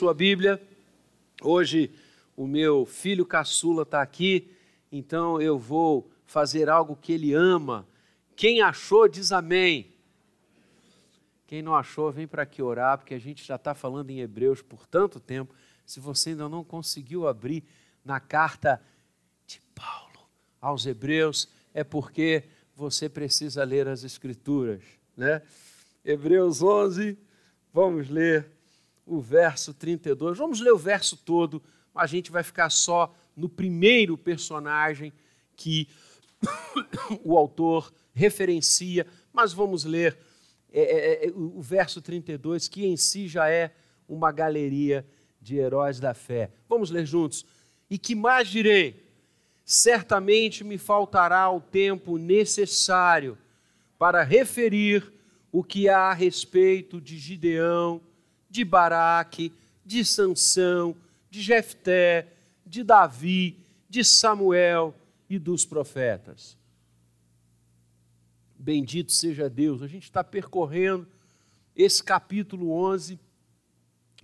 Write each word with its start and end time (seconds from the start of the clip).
sua 0.00 0.14
Bíblia. 0.14 0.58
Hoje 1.42 1.92
o 2.34 2.46
meu 2.46 2.86
filho 2.86 3.26
caçula 3.26 3.82
está 3.82 4.00
aqui, 4.00 4.50
então 4.90 5.38
eu 5.42 5.58
vou 5.58 6.10
fazer 6.24 6.70
algo 6.70 6.96
que 6.96 7.12
ele 7.12 7.34
ama. 7.34 7.86
Quem 8.34 8.62
achou, 8.62 9.06
diz 9.06 9.30
amém. 9.30 9.92
Quem 11.46 11.60
não 11.60 11.74
achou, 11.74 12.10
vem 12.10 12.26
para 12.26 12.44
aqui 12.44 12.62
orar, 12.62 12.96
porque 12.96 13.12
a 13.12 13.18
gente 13.18 13.44
já 13.44 13.56
está 13.56 13.74
falando 13.74 14.08
em 14.08 14.20
Hebreus 14.20 14.62
por 14.62 14.86
tanto 14.86 15.20
tempo. 15.20 15.54
Se 15.84 16.00
você 16.00 16.30
ainda 16.30 16.48
não 16.48 16.64
conseguiu 16.64 17.28
abrir 17.28 17.62
na 18.02 18.18
carta 18.18 18.82
de 19.46 19.60
Paulo 19.74 20.26
aos 20.62 20.86
Hebreus, 20.86 21.46
é 21.74 21.84
porque 21.84 22.44
você 22.74 23.06
precisa 23.06 23.62
ler 23.64 23.86
as 23.86 24.02
Escrituras, 24.02 24.82
né? 25.14 25.42
Hebreus 26.02 26.62
11, 26.62 27.18
vamos 27.70 28.08
ler 28.08 28.59
o 29.10 29.20
verso 29.20 29.74
32. 29.74 30.38
Vamos 30.38 30.60
ler 30.60 30.72
o 30.72 30.78
verso 30.78 31.16
todo, 31.16 31.60
a 31.92 32.06
gente 32.06 32.30
vai 32.30 32.44
ficar 32.44 32.70
só 32.70 33.12
no 33.36 33.48
primeiro 33.48 34.16
personagem 34.16 35.12
que 35.56 35.88
o 37.24 37.36
autor 37.36 37.92
referencia, 38.14 39.04
mas 39.32 39.52
vamos 39.52 39.84
ler 39.84 40.16
é, 40.72 41.24
é, 41.24 41.26
é 41.26 41.32
o 41.34 41.60
verso 41.60 42.00
32, 42.00 42.68
que 42.68 42.86
em 42.86 42.96
si 42.96 43.26
já 43.26 43.50
é 43.50 43.74
uma 44.08 44.30
galeria 44.30 45.04
de 45.40 45.56
heróis 45.56 45.98
da 45.98 46.14
fé. 46.14 46.52
Vamos 46.68 46.90
ler 46.90 47.04
juntos. 47.04 47.44
E 47.90 47.98
que 47.98 48.14
mais 48.14 48.46
direi? 48.46 49.04
Certamente 49.64 50.62
me 50.62 50.78
faltará 50.78 51.50
o 51.50 51.60
tempo 51.60 52.16
necessário 52.16 53.36
para 53.98 54.22
referir 54.22 55.12
o 55.50 55.64
que 55.64 55.88
há 55.88 56.10
a 56.10 56.14
respeito 56.14 57.00
de 57.00 57.18
Gideão 57.18 58.00
de 58.50 58.64
Baraque, 58.64 59.52
de 59.86 60.04
Sansão, 60.04 60.96
de 61.30 61.40
Jefté, 61.40 62.26
de 62.66 62.82
Davi, 62.82 63.56
de 63.88 64.04
Samuel 64.04 64.94
e 65.28 65.38
dos 65.38 65.64
profetas. 65.64 66.58
Bendito 68.58 69.12
seja 69.12 69.48
Deus, 69.48 69.82
a 69.82 69.86
gente 69.86 70.04
está 70.04 70.22
percorrendo 70.22 71.06
esse 71.74 72.02
capítulo 72.02 72.72
11, 72.72 73.18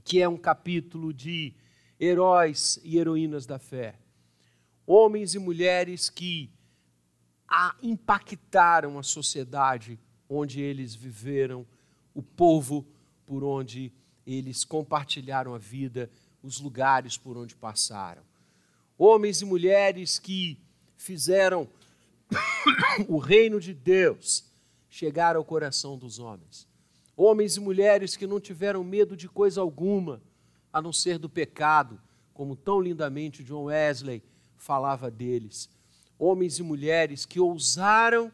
que 0.04 0.20
é 0.20 0.28
um 0.28 0.36
capítulo 0.36 1.14
de 1.14 1.54
heróis 1.98 2.78
e 2.84 2.98
heroínas 2.98 3.46
da 3.46 3.58
fé. 3.58 3.94
Homens 4.86 5.34
e 5.34 5.38
mulheres 5.38 6.10
que 6.10 6.50
impactaram 7.82 8.98
a 8.98 9.02
sociedade 9.02 9.98
onde 10.28 10.60
eles 10.60 10.94
viveram, 10.94 11.66
o 12.14 12.22
povo 12.22 12.86
por 13.24 13.42
onde 13.42 13.92
eles 14.26 14.64
compartilharam 14.64 15.54
a 15.54 15.58
vida, 15.58 16.10
os 16.42 16.60
lugares 16.60 17.16
por 17.16 17.36
onde 17.36 17.54
passaram. 17.54 18.22
Homens 18.98 19.40
e 19.42 19.44
mulheres 19.44 20.18
que 20.18 20.58
fizeram 20.96 21.68
o 23.08 23.18
reino 23.18 23.60
de 23.60 23.72
Deus 23.72 24.44
chegar 24.88 25.36
ao 25.36 25.44
coração 25.44 25.96
dos 25.96 26.18
homens. 26.18 26.66
Homens 27.16 27.56
e 27.56 27.60
mulheres 27.60 28.16
que 28.16 28.26
não 28.26 28.40
tiveram 28.40 28.82
medo 28.82 29.16
de 29.16 29.28
coisa 29.28 29.60
alguma, 29.60 30.20
a 30.72 30.82
não 30.82 30.92
ser 30.92 31.18
do 31.18 31.28
pecado, 31.28 32.00
como 32.34 32.56
tão 32.56 32.80
lindamente 32.80 33.44
John 33.44 33.64
Wesley 33.64 34.22
falava 34.56 35.10
deles. 35.10 35.70
Homens 36.18 36.58
e 36.58 36.62
mulheres 36.62 37.24
que 37.24 37.40
ousaram 37.40 38.32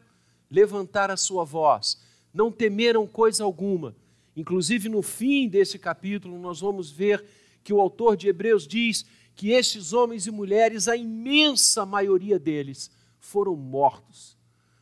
levantar 0.49 1.09
a 1.09 1.17
sua 1.17 1.43
voz, 1.43 1.99
não 2.33 2.51
temeram 2.51 3.07
coisa 3.07 3.43
alguma, 3.43 3.95
Inclusive, 4.35 4.89
no 4.89 5.01
fim 5.01 5.47
desse 5.47 5.77
capítulo, 5.77 6.39
nós 6.39 6.59
vamos 6.59 6.89
ver 6.89 7.23
que 7.63 7.73
o 7.73 7.79
autor 7.79 8.17
de 8.17 8.27
Hebreus 8.27 8.67
diz 8.67 9.05
que 9.35 9.51
esses 9.51 9.93
homens 9.93 10.27
e 10.27 10.31
mulheres, 10.31 10.87
a 10.87 10.95
imensa 10.95 11.85
maioria 11.85 12.39
deles, 12.39 12.91
foram 13.19 13.55
mortos, 13.55 14.37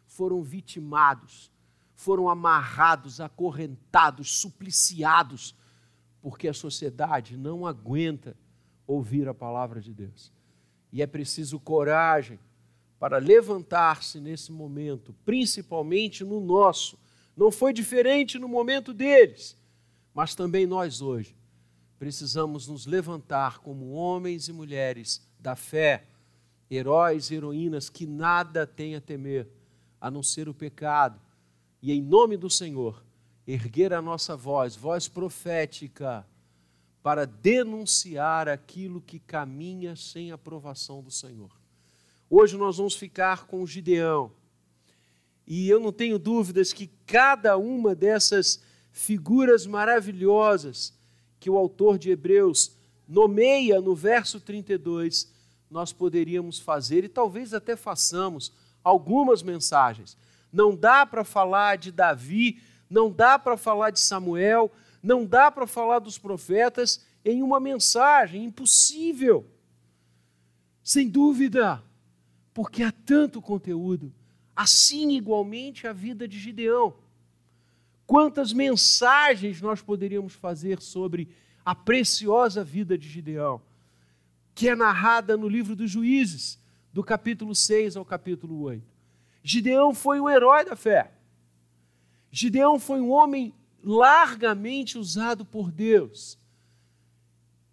foram 0.07 0.41
vitimados, 0.41 1.51
foram 1.95 2.27
amarrados, 2.27 3.21
acorrentados, 3.21 4.39
supliciados, 4.39 5.55
porque 6.21 6.47
a 6.47 6.53
sociedade 6.53 7.37
não 7.37 7.65
aguenta 7.65 8.35
ouvir 8.87 9.27
a 9.27 9.33
palavra 9.33 9.79
de 9.79 9.93
Deus. 9.93 10.31
E 10.91 11.01
é 11.01 11.07
preciso 11.07 11.59
coragem 11.59 12.39
para 12.99 13.17
levantar-se 13.17 14.19
nesse 14.19 14.51
momento, 14.51 15.15
principalmente 15.25 16.23
no 16.23 16.39
nosso 16.39 16.99
não 17.35 17.51
foi 17.51 17.73
diferente 17.73 18.37
no 18.37 18.47
momento 18.47 18.93
deles, 18.93 19.57
mas 20.13 20.35
também 20.35 20.65
nós 20.65 21.01
hoje 21.01 21.35
precisamos 21.97 22.67
nos 22.67 22.85
levantar 22.85 23.59
como 23.59 23.91
homens 23.91 24.47
e 24.47 24.53
mulheres 24.53 25.21
da 25.39 25.55
fé, 25.55 26.07
heróis 26.69 27.29
e 27.29 27.35
heroínas 27.35 27.89
que 27.89 28.05
nada 28.05 28.65
têm 28.65 28.95
a 28.95 29.01
temer 29.01 29.47
a 29.99 30.09
não 30.09 30.23
ser 30.23 30.49
o 30.49 30.53
pecado, 30.53 31.21
e 31.81 31.91
em 31.91 32.01
nome 32.01 32.37
do 32.37 32.49
Senhor, 32.49 33.03
erguer 33.45 33.93
a 33.93 34.01
nossa 34.01 34.35
voz, 34.35 34.75
voz 34.75 35.07
profética, 35.07 36.25
para 37.03 37.25
denunciar 37.25 38.47
aquilo 38.47 39.01
que 39.01 39.19
caminha 39.19 39.95
sem 39.95 40.31
aprovação 40.31 41.01
do 41.01 41.11
Senhor. 41.11 41.51
Hoje 42.29 42.57
nós 42.57 42.77
vamos 42.77 42.95
ficar 42.95 43.45
com 43.45 43.65
Gideão 43.65 44.31
e 45.53 45.67
eu 45.67 45.81
não 45.81 45.91
tenho 45.91 46.17
dúvidas 46.17 46.71
que 46.71 46.87
cada 47.05 47.57
uma 47.57 47.93
dessas 47.93 48.63
figuras 48.89 49.67
maravilhosas 49.67 50.97
que 51.41 51.49
o 51.49 51.57
autor 51.57 51.99
de 51.99 52.09
Hebreus 52.09 52.77
nomeia 53.05 53.81
no 53.81 53.93
verso 53.93 54.39
32, 54.39 55.29
nós 55.69 55.91
poderíamos 55.91 56.57
fazer 56.57 57.03
e 57.03 57.09
talvez 57.09 57.53
até 57.53 57.75
façamos 57.75 58.53
algumas 58.81 59.43
mensagens. 59.43 60.15
Não 60.53 60.73
dá 60.73 61.05
para 61.05 61.25
falar 61.25 61.77
de 61.77 61.91
Davi, 61.91 62.61
não 62.89 63.11
dá 63.11 63.37
para 63.37 63.57
falar 63.57 63.89
de 63.89 63.99
Samuel, 63.99 64.71
não 65.03 65.25
dá 65.25 65.51
para 65.51 65.67
falar 65.67 65.99
dos 65.99 66.17
profetas 66.17 67.05
em 67.25 67.43
uma 67.43 67.59
mensagem, 67.59 68.45
impossível. 68.45 69.45
Sem 70.81 71.09
dúvida, 71.09 71.83
porque 72.53 72.83
há 72.83 72.91
tanto 72.93 73.41
conteúdo. 73.41 74.13
Assim, 74.61 75.13
igualmente, 75.13 75.87
a 75.87 75.91
vida 75.91 76.27
de 76.27 76.37
Gideão. 76.37 76.93
Quantas 78.05 78.53
mensagens 78.53 79.59
nós 79.59 79.81
poderíamos 79.81 80.33
fazer 80.33 80.79
sobre 80.83 81.29
a 81.65 81.73
preciosa 81.73 82.63
vida 82.63 82.95
de 82.95 83.09
Gideão, 83.09 83.59
que 84.53 84.69
é 84.69 84.75
narrada 84.75 85.35
no 85.35 85.49
livro 85.49 85.75
dos 85.75 85.89
Juízes, 85.89 86.59
do 86.93 87.03
capítulo 87.03 87.55
6 87.55 87.97
ao 87.97 88.05
capítulo 88.05 88.61
8. 88.61 88.83
Gideão 89.41 89.95
foi 89.95 90.21
um 90.21 90.29
herói 90.29 90.63
da 90.63 90.75
fé. 90.75 91.11
Gideão 92.31 92.79
foi 92.79 93.01
um 93.01 93.09
homem 93.09 93.55
largamente 93.83 94.95
usado 94.95 95.43
por 95.43 95.71
Deus. 95.71 96.37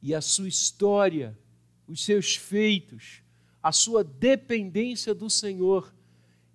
E 0.01 0.15
a 0.15 0.23
sua 0.23 0.49
história, 0.49 1.39
os 1.87 2.03
seus 2.03 2.35
feitos, 2.35 3.21
a 3.63 3.73
sua 3.73 4.03
dependência 4.03 5.15
do 5.15 5.29
Senhor 5.29 5.93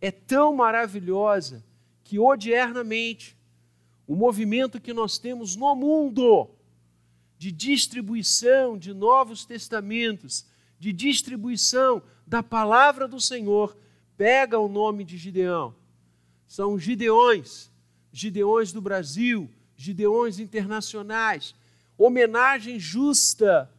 é 0.03 0.11
tão 0.11 0.53
maravilhosa 0.53 1.63
que 2.03 2.19
odiernamente 2.19 3.37
o 4.05 4.17
movimento 4.17 4.81
que 4.81 4.91
nós 4.91 5.17
temos 5.17 5.55
no 5.55 5.73
mundo 5.73 6.49
de 7.37 7.53
distribuição 7.53 8.77
de 8.77 8.93
novos 8.93 9.45
testamentos, 9.45 10.45
de 10.77 10.91
distribuição 10.91 12.03
da 12.27 12.43
palavra 12.43 13.07
do 13.07 13.21
Senhor, 13.21 13.77
pega 14.17 14.59
o 14.59 14.67
nome 14.67 15.05
de 15.05 15.17
Gideão. 15.17 15.73
São 16.45 16.77
Gideões, 16.77 17.71
Gideões 18.11 18.73
do 18.73 18.81
Brasil, 18.81 19.49
Gideões 19.73 20.37
internacionais, 20.37 21.55
homenagem 21.97 22.77
justa 22.77 23.71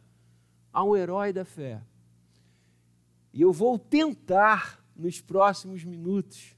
a 0.73 0.83
um 0.83 0.95
herói 0.95 1.31
da 1.31 1.45
fé. 1.45 1.83
E 3.31 3.43
eu 3.43 3.53
vou 3.53 3.77
tentar 3.77 4.83
nos 4.95 5.19
próximos 5.19 5.83
minutos, 5.83 6.55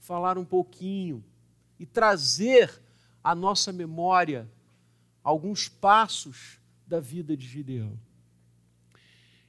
falar 0.00 0.36
um 0.36 0.44
pouquinho 0.44 1.24
e 1.78 1.86
trazer 1.86 2.82
à 3.22 3.34
nossa 3.34 3.72
memória 3.72 4.48
alguns 5.22 5.68
passos 5.68 6.58
da 6.86 7.00
vida 7.00 7.36
de 7.36 7.46
Gideão. 7.46 7.98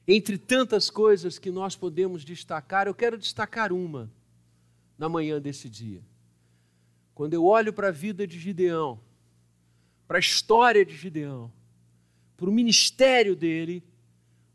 Entre 0.08 0.38
tantas 0.38 0.90
coisas 0.90 1.38
que 1.38 1.52
nós 1.52 1.76
podemos 1.76 2.24
destacar, 2.24 2.88
eu 2.88 2.96
quero 2.96 3.18
destacar 3.18 3.74
uma 3.74 4.10
na 4.98 5.10
manhã 5.10 5.40
desse 5.40 5.70
dia. 5.70 6.02
Quando 7.14 7.34
eu 7.34 7.46
olho 7.46 7.74
para 7.74 7.90
a 7.90 7.92
vida 7.92 8.26
de 8.26 8.40
Gideão, 8.40 9.00
para 10.08 10.18
a 10.18 10.20
história 10.20 10.86
de 10.86 10.96
Gideão, 10.96 11.52
para 12.38 12.50
o 12.50 12.54
ministério 12.54 13.36
dele, 13.36 13.84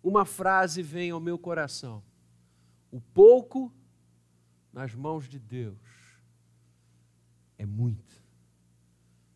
uma 0.03 0.25
frase 0.25 0.83
vem 0.83 1.11
ao 1.11 1.21
meu 1.21 1.37
coração. 1.37 2.03
O 2.93 3.01
pouco 3.01 3.73
nas 4.71 4.95
mãos 4.95 5.27
de 5.27 5.39
Deus 5.39 5.79
é 7.57 7.65
muito. 7.65 8.23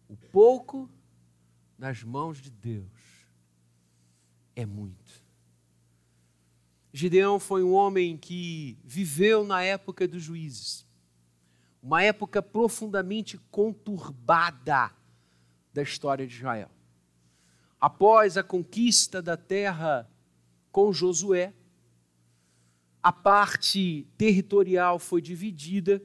O 0.07 0.17
pouco 0.31 0.91
nas 1.79 2.03
mãos 2.03 2.39
de 2.39 2.51
Deus 2.51 2.87
é 4.55 4.67
muito. 4.67 5.25
Gideão 6.93 7.41
foi 7.41 7.65
um 7.65 7.73
homem 7.73 8.19
que 8.19 8.79
viveu 8.85 9.43
na 9.43 9.63
época 9.63 10.07
dos 10.07 10.23
juízes, 10.23 10.87
uma 11.83 12.03
época 12.03 12.43
profundamente 12.43 13.39
conturbada 13.51 14.95
da 15.73 15.83
história 15.83 16.27
de 16.27 16.35
Israel. 16.35 16.71
Após 17.81 18.37
a 18.37 18.43
conquista 18.43 19.23
da 19.23 19.37
terra 19.37 20.11
com 20.71 20.93
Josué, 20.93 21.55
a 23.07 23.13
parte 23.13 24.05
territorial 24.19 24.99
foi 24.99 25.23
dividida. 25.23 26.03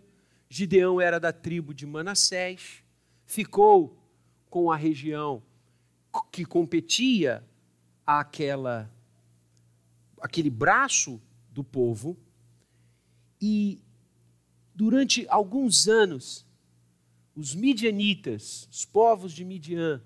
Gideão 0.47 1.01
era 1.01 1.19
da 1.19 1.33
tribo 1.33 1.73
de 1.73 1.83
Manassés, 1.83 2.83
ficou 3.25 3.97
com 4.51 4.71
a 4.71 4.75
região 4.75 5.41
que 6.31 6.45
competia 6.45 7.43
àquela, 8.05 8.87
aquele 10.21 10.51
braço 10.51 11.19
do 11.49 11.63
povo, 11.63 12.15
e 13.41 13.81
durante 14.75 15.25
alguns 15.27 15.87
anos, 15.87 16.45
os 17.35 17.55
midianitas, 17.55 18.69
os 18.71 18.85
povos 18.85 19.33
de 19.33 19.43
Midian, 19.43 20.03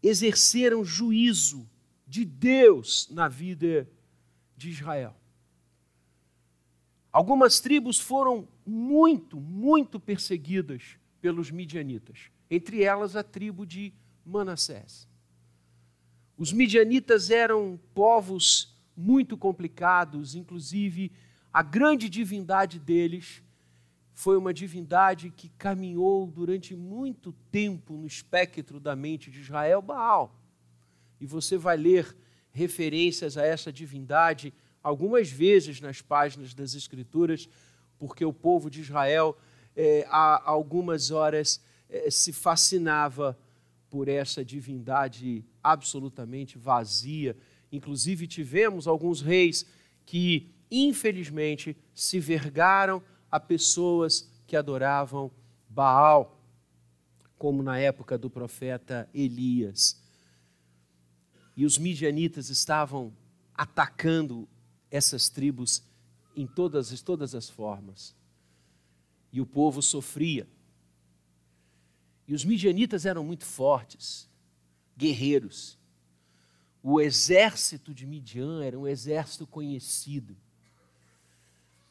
exerceram 0.00 0.84
juízo 0.84 1.68
de 2.06 2.24
Deus 2.24 3.08
na 3.10 3.26
vida 3.26 3.90
de 4.56 4.70
Israel. 4.70 5.25
Algumas 7.16 7.60
tribos 7.60 7.98
foram 7.98 8.46
muito, 8.66 9.40
muito 9.40 9.98
perseguidas 9.98 10.98
pelos 11.18 11.50
midianitas, 11.50 12.30
entre 12.50 12.82
elas 12.82 13.16
a 13.16 13.22
tribo 13.22 13.64
de 13.64 13.90
Manassés. 14.22 15.08
Os 16.36 16.52
midianitas 16.52 17.30
eram 17.30 17.80
povos 17.94 18.76
muito 18.94 19.34
complicados, 19.34 20.34
inclusive 20.34 21.10
a 21.50 21.62
grande 21.62 22.10
divindade 22.10 22.78
deles 22.78 23.42
foi 24.12 24.36
uma 24.36 24.52
divindade 24.52 25.30
que 25.30 25.48
caminhou 25.48 26.26
durante 26.26 26.76
muito 26.76 27.32
tempo 27.50 27.96
no 27.96 28.06
espectro 28.06 28.78
da 28.78 28.94
mente 28.94 29.30
de 29.30 29.40
Israel, 29.40 29.80
Baal. 29.80 30.38
E 31.18 31.24
você 31.24 31.56
vai 31.56 31.78
ler 31.78 32.14
referências 32.52 33.38
a 33.38 33.42
essa 33.42 33.72
divindade 33.72 34.52
algumas 34.86 35.28
vezes 35.28 35.80
nas 35.80 36.00
páginas 36.00 36.54
das 36.54 36.76
Escrituras, 36.76 37.48
porque 37.98 38.24
o 38.24 38.32
povo 38.32 38.70
de 38.70 38.82
Israel, 38.82 39.36
é, 39.74 40.06
há 40.08 40.48
algumas 40.48 41.10
horas, 41.10 41.60
é, 41.88 42.08
se 42.08 42.32
fascinava 42.32 43.36
por 43.90 44.06
essa 44.06 44.44
divindade 44.44 45.44
absolutamente 45.60 46.56
vazia. 46.56 47.36
Inclusive, 47.72 48.28
tivemos 48.28 48.86
alguns 48.86 49.20
reis 49.20 49.66
que, 50.04 50.54
infelizmente, 50.70 51.76
se 51.92 52.20
vergaram 52.20 53.02
a 53.28 53.40
pessoas 53.40 54.30
que 54.46 54.54
adoravam 54.54 55.32
Baal, 55.68 56.40
como 57.36 57.60
na 57.60 57.76
época 57.76 58.16
do 58.16 58.30
profeta 58.30 59.10
Elias. 59.12 60.00
E 61.56 61.66
os 61.66 61.76
midianitas 61.76 62.50
estavam 62.50 63.12
atacando 63.52 64.48
essas 64.96 65.28
tribos 65.28 65.82
em 66.34 66.46
todas, 66.46 67.00
todas 67.00 67.34
as 67.34 67.48
formas. 67.48 68.14
E 69.32 69.40
o 69.40 69.46
povo 69.46 69.82
sofria. 69.82 70.46
E 72.26 72.34
os 72.34 72.44
midianitas 72.44 73.06
eram 73.06 73.24
muito 73.24 73.44
fortes, 73.44 74.28
guerreiros. 74.96 75.78
O 76.82 77.00
exército 77.00 77.94
de 77.94 78.06
Midian 78.06 78.64
era 78.64 78.78
um 78.78 78.86
exército 78.86 79.46
conhecido. 79.46 80.36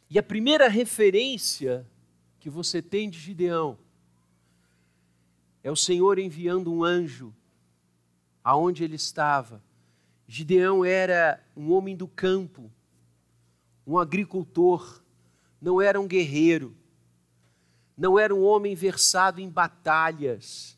E 0.10 0.20
a 0.20 0.24
primeira 0.24 0.68
referência 0.68 1.86
que 2.40 2.50
você 2.50 2.82
tem 2.82 3.10
de 3.10 3.20
Gideão 3.20 3.78
é 5.64 5.72
o 5.72 5.76
Senhor 5.76 6.20
enviando 6.20 6.72
um 6.72 6.84
anjo 6.84 7.34
aonde 8.44 8.84
ele 8.84 8.96
estava. 8.96 9.64
Gideão 10.28 10.86
era 10.86 11.44
um 11.58 11.72
homem 11.72 11.96
do 11.96 12.08
campo, 12.08 12.72
um 13.86 13.98
agricultor, 13.98 15.04
não 15.62 15.82
era 15.82 16.00
um 16.00 16.08
guerreiro, 16.08 16.76
não 17.98 18.20
era 18.20 18.34
um 18.34 18.44
homem 18.44 18.76
versado 18.76 19.40
em 19.40 19.50
batalhas, 19.50 20.78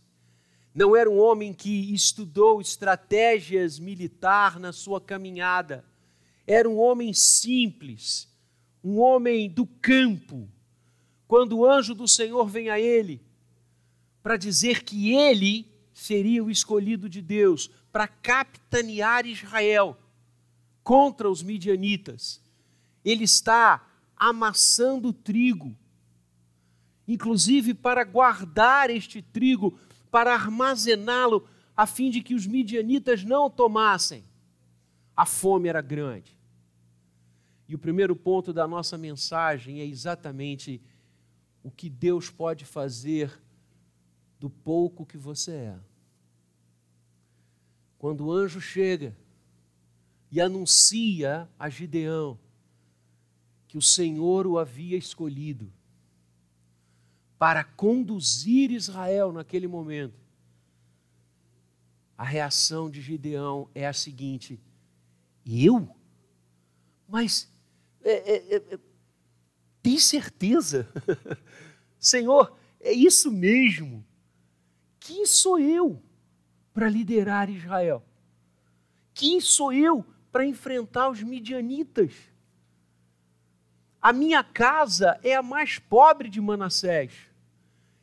não 0.73 0.95
era 0.95 1.09
um 1.09 1.17
homem 1.17 1.53
que 1.53 1.93
estudou 1.93 2.61
estratégias 2.61 3.79
militar 3.79 4.59
na 4.59 4.71
sua 4.71 5.01
caminhada, 5.01 5.83
era 6.45 6.69
um 6.69 6.77
homem 6.77 7.13
simples, 7.13 8.27
um 8.83 8.99
homem 8.99 9.49
do 9.49 9.65
campo. 9.65 10.47
Quando 11.27 11.57
o 11.57 11.65
anjo 11.65 11.93
do 11.93 12.07
Senhor 12.07 12.47
vem 12.47 12.69
a 12.69 12.79
ele 12.79 13.21
para 14.21 14.37
dizer 14.37 14.83
que 14.83 15.13
ele 15.13 15.67
seria 15.93 16.43
o 16.43 16.51
escolhido 16.51 17.09
de 17.09 17.21
Deus 17.21 17.69
para 17.91 18.07
capitanear 18.07 19.25
Israel 19.25 19.97
contra 20.83 21.29
os 21.29 21.41
midianitas, 21.41 22.39
ele 23.09 23.23
está 23.23 23.85
amassando 24.15 25.13
trigo 25.13 25.75
inclusive 27.07 27.73
para 27.73 28.03
guardar 28.03 28.89
este 28.89 29.21
trigo, 29.21 29.79
para 30.11 30.33
armazená-lo, 30.33 31.47
a 31.75 31.85
fim 31.85 32.09
de 32.09 32.21
que 32.21 32.35
os 32.35 32.45
midianitas 32.45 33.23
não 33.23 33.49
tomassem. 33.49 34.25
A 35.15 35.25
fome 35.25 35.69
era 35.69 35.81
grande. 35.81 36.37
E 37.67 37.75
o 37.75 37.79
primeiro 37.79 38.15
ponto 38.15 38.51
da 38.51 38.67
nossa 38.67 38.97
mensagem 38.97 39.79
é 39.79 39.85
exatamente 39.85 40.81
o 41.63 41.71
que 41.71 41.89
Deus 41.89 42.29
pode 42.29 42.65
fazer 42.65 43.31
do 44.39 44.49
pouco 44.49 45.05
que 45.05 45.17
você 45.17 45.51
é. 45.51 45.79
Quando 47.97 48.25
o 48.25 48.31
anjo 48.31 48.61
chega 48.61 49.17
e 50.31 50.39
anuncia 50.39 51.49
a 51.57 51.69
Gideão 51.69 52.37
que 53.67 53.77
o 53.77 53.81
Senhor 53.81 54.47
o 54.47 54.57
havia 54.57 54.97
escolhido, 54.97 55.71
para 57.37 57.63
conduzir 57.63 58.71
Israel 58.71 59.31
naquele 59.31 59.67
momento. 59.67 60.19
A 62.17 62.23
reação 62.23 62.89
de 62.89 63.01
Gideão 63.01 63.69
é 63.75 63.85
a 63.85 63.93
seguinte: 63.93 64.59
eu? 65.45 65.95
Mas 67.07 67.51
é, 68.03 68.11
é, 68.11 68.55
é, 68.55 68.73
é 68.73 68.79
tem 69.81 69.99
certeza? 69.99 70.85
Senhor, 71.99 72.57
é 72.81 72.91
isso 72.91 73.31
mesmo. 73.31 74.05
Quem 74.99 75.25
sou 75.25 75.59
eu 75.59 76.01
para 76.73 76.89
liderar 76.89 77.49
Israel? 77.49 78.03
Quem 79.13 79.39
sou 79.39 79.71
eu 79.71 80.05
para 80.31 80.45
enfrentar 80.45 81.09
os 81.09 81.23
midianitas? 81.23 82.13
A 84.01 84.13
minha 84.13 84.43
casa 84.43 85.19
é 85.23 85.35
a 85.35 85.41
mais 85.41 85.79
pobre 85.79 86.29
de 86.29 86.39
Manassés. 86.39 87.11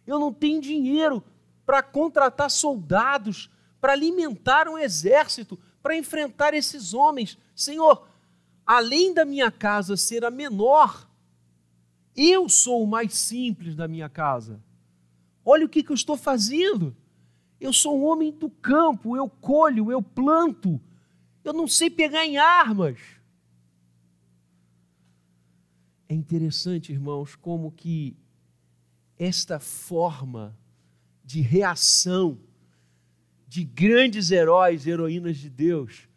Eu 0.06 0.18
não 0.18 0.32
tenho 0.32 0.60
dinheiro 0.60 1.22
para 1.64 1.82
contratar 1.82 2.50
soldados, 2.50 3.50
para 3.80 3.92
alimentar 3.92 4.68
um 4.68 4.76
exército, 4.76 5.58
para 5.82 5.96
enfrentar 5.96 6.54
esses 6.54 6.94
homens. 6.94 7.38
Senhor, 7.54 8.06
além 8.66 9.14
da 9.14 9.24
minha 9.24 9.50
casa 9.50 9.96
ser 9.96 10.24
a 10.24 10.30
menor, 10.30 11.08
eu 12.16 12.48
sou 12.48 12.82
o 12.82 12.86
mais 12.86 13.14
simples 13.14 13.74
da 13.74 13.88
minha 13.88 14.08
casa. 14.08 14.62
Olha 15.44 15.66
o 15.66 15.68
que, 15.68 15.82
que 15.82 15.90
eu 15.90 15.96
estou 15.96 16.16
fazendo. 16.16 16.96
Eu 17.60 17.72
sou 17.72 17.98
um 17.98 18.04
homem 18.04 18.32
do 18.32 18.48
campo, 18.48 19.16
eu 19.16 19.28
colho, 19.28 19.90
eu 19.90 20.02
planto. 20.02 20.80
Eu 21.42 21.52
não 21.52 21.66
sei 21.66 21.90
pegar 21.90 22.24
em 22.24 22.36
armas. 22.36 22.98
É 26.14 26.16
interessante, 26.16 26.92
irmãos, 26.92 27.34
como 27.34 27.72
que 27.72 28.16
esta 29.18 29.58
forma 29.58 30.56
de 31.24 31.40
reação 31.40 32.38
de 33.48 33.64
grandes 33.64 34.30
heróis 34.30 34.86
e 34.86 34.90
heroínas 34.90 35.38
de 35.38 35.50
Deus 35.50 36.08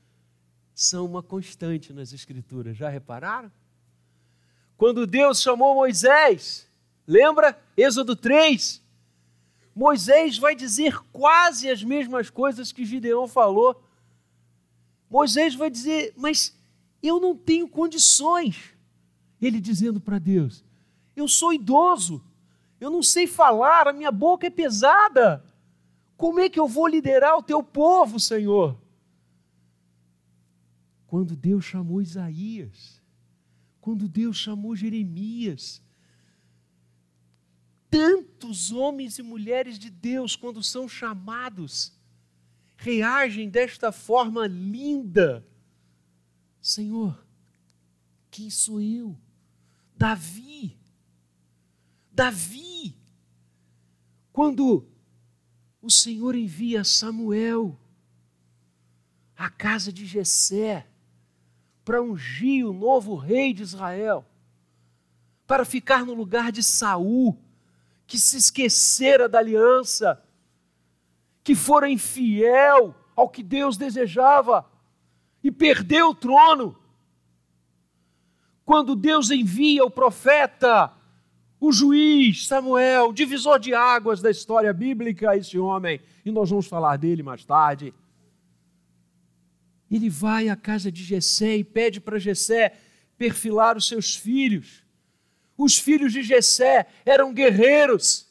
são 0.72 1.04
uma 1.04 1.24
constante 1.24 1.92
nas 1.94 2.14
Escrituras. 2.14 2.78
Já 2.78 2.90
repararam? 2.90 3.52
Quando 4.78 5.08
Deus 5.08 5.42
chamou 5.42 5.74
Moisés, 5.74 6.68
lembra? 7.08 7.60
Êxodo 7.76 8.16
3. 8.16 8.80
Moisés 9.74 10.38
vai 10.38 10.56
dizer 10.56 10.96
quase 11.12 11.72
as 11.72 11.84
mesmas 11.84 12.30
coisas 12.30 12.72
que 12.72 12.86
Gideão 12.86 13.28
falou. 13.28 13.84
Moisés 15.10 15.56
vai 15.56 15.72
dizer: 15.72 16.14
Mas 16.16 16.56
eu 17.02 17.20
não 17.20 17.36
tenho 17.36 17.68
condições. 17.68 18.77
Ele 19.42 19.60
dizendo 19.60 20.00
para 20.00 20.20
Deus: 20.20 20.64
Eu 21.16 21.28
sou 21.28 21.54
idoso, 21.54 22.24
eu 22.80 22.90
não 22.90 23.04
sei 23.04 23.28
falar, 23.28 23.88
a 23.88 23.94
minha 23.94 24.12
boca 24.12 24.48
é 24.48 24.50
pesada. 24.50 25.44
Como 26.16 26.40
é 26.40 26.50
que 26.50 26.60
eu 26.60 26.68
vou 26.68 26.88
liderar 26.88 27.38
o 27.38 27.44
teu 27.44 27.62
povo, 27.62 28.20
Senhor? 28.20 28.78
quando 31.08 31.36
Deus 31.38 31.64
chamou 31.64 32.02
Isaías, 32.02 33.02
quando 33.80 34.08
Deus 34.10 34.36
chamou 34.38 34.76
Jeremias. 34.76 35.82
Tantos 37.90 38.74
homens 38.74 39.18
e 39.18 39.24
mulheres 39.24 39.80
de 39.80 39.90
Deus, 39.90 40.36
quando 40.36 40.62
são 40.62 40.90
chamados, 40.90 41.98
reagem 42.76 43.50
desta 43.50 43.94
forma 43.94 44.46
linda. 44.46 45.48
Senhor, 46.62 47.26
quem 48.30 48.50
sou 48.50 48.82
eu? 48.82 49.18
Davi. 49.98 50.78
Davi. 52.12 52.96
Quando 54.32 54.88
o 55.82 55.90
Senhor 55.90 56.36
envia 56.36 56.84
Samuel 56.84 57.78
à 59.36 59.50
casa 59.50 59.92
de 59.92 60.06
Jessé 60.06 60.88
para 61.84 62.02
ungir 62.02 62.68
o 62.68 62.74
novo 62.74 63.16
rei 63.16 63.54
de 63.54 63.64
Israel, 63.64 64.26
para 65.48 65.64
ficar 65.64 66.06
no 66.06 66.14
lugar 66.14 66.52
de 66.52 66.62
Saul, 66.62 67.40
que 68.06 68.20
se 68.20 68.38
esquecera 68.38 69.28
da 69.28 69.40
aliança, 69.40 70.22
que 71.44 71.56
fora 71.56 71.90
infiel 71.90 72.94
ao 73.16 73.30
que 73.30 73.42
Deus 73.42 73.78
desejava 73.78 74.70
e 75.44 75.52
perdeu 75.52 76.10
o 76.10 76.16
trono. 76.16 76.78
Quando 78.68 78.98
Deus 78.98 79.32
envia 79.32 79.86
o 79.86 79.90
profeta, 79.90 80.92
o 81.58 81.72
juiz 81.72 82.48
Samuel, 82.48 83.14
divisor 83.14 83.58
de 83.60 83.74
águas 83.74 84.22
da 84.22 84.30
história 84.30 84.74
bíblica, 84.74 85.38
esse 85.38 85.58
homem, 85.58 86.02
e 86.26 86.32
nós 86.32 86.50
vamos 86.50 86.68
falar 86.68 86.98
dele 86.98 87.24
mais 87.24 87.46
tarde. 87.46 87.94
Ele 89.90 90.10
vai 90.10 90.50
à 90.50 90.56
casa 90.58 90.92
de 90.92 91.02
Jessé 91.02 91.56
e 91.56 91.64
pede 91.64 92.02
para 92.02 92.20
Jessé 92.20 92.78
perfilar 93.18 93.78
os 93.78 93.88
seus 93.88 94.18
filhos. 94.18 94.84
Os 95.58 95.80
filhos 95.80 96.12
de 96.12 96.22
Jessé 96.22 96.88
eram 97.06 97.34
guerreiros. 97.34 98.28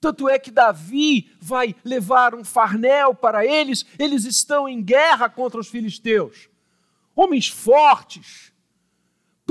Tanto 0.00 0.30
é 0.30 0.38
que 0.38 0.50
Davi 0.50 1.30
vai 1.38 1.76
levar 1.84 2.34
um 2.34 2.42
farnel 2.42 3.14
para 3.14 3.44
eles, 3.44 3.84
eles 3.98 4.24
estão 4.24 4.66
em 4.66 4.82
guerra 4.82 5.28
contra 5.28 5.60
os 5.60 5.68
filisteus. 5.68 6.48
Homens 7.14 7.48
fortes, 7.48 8.51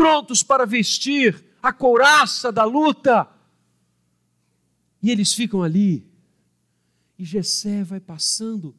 prontos 0.01 0.41
para 0.41 0.65
vestir 0.65 1.45
a 1.61 1.71
couraça 1.71 2.51
da 2.51 2.63
luta. 2.63 3.29
E 4.99 5.11
eles 5.11 5.31
ficam 5.31 5.61
ali. 5.61 6.07
E 7.19 7.23
Jessé 7.23 7.83
vai 7.83 7.99
passando 7.99 8.75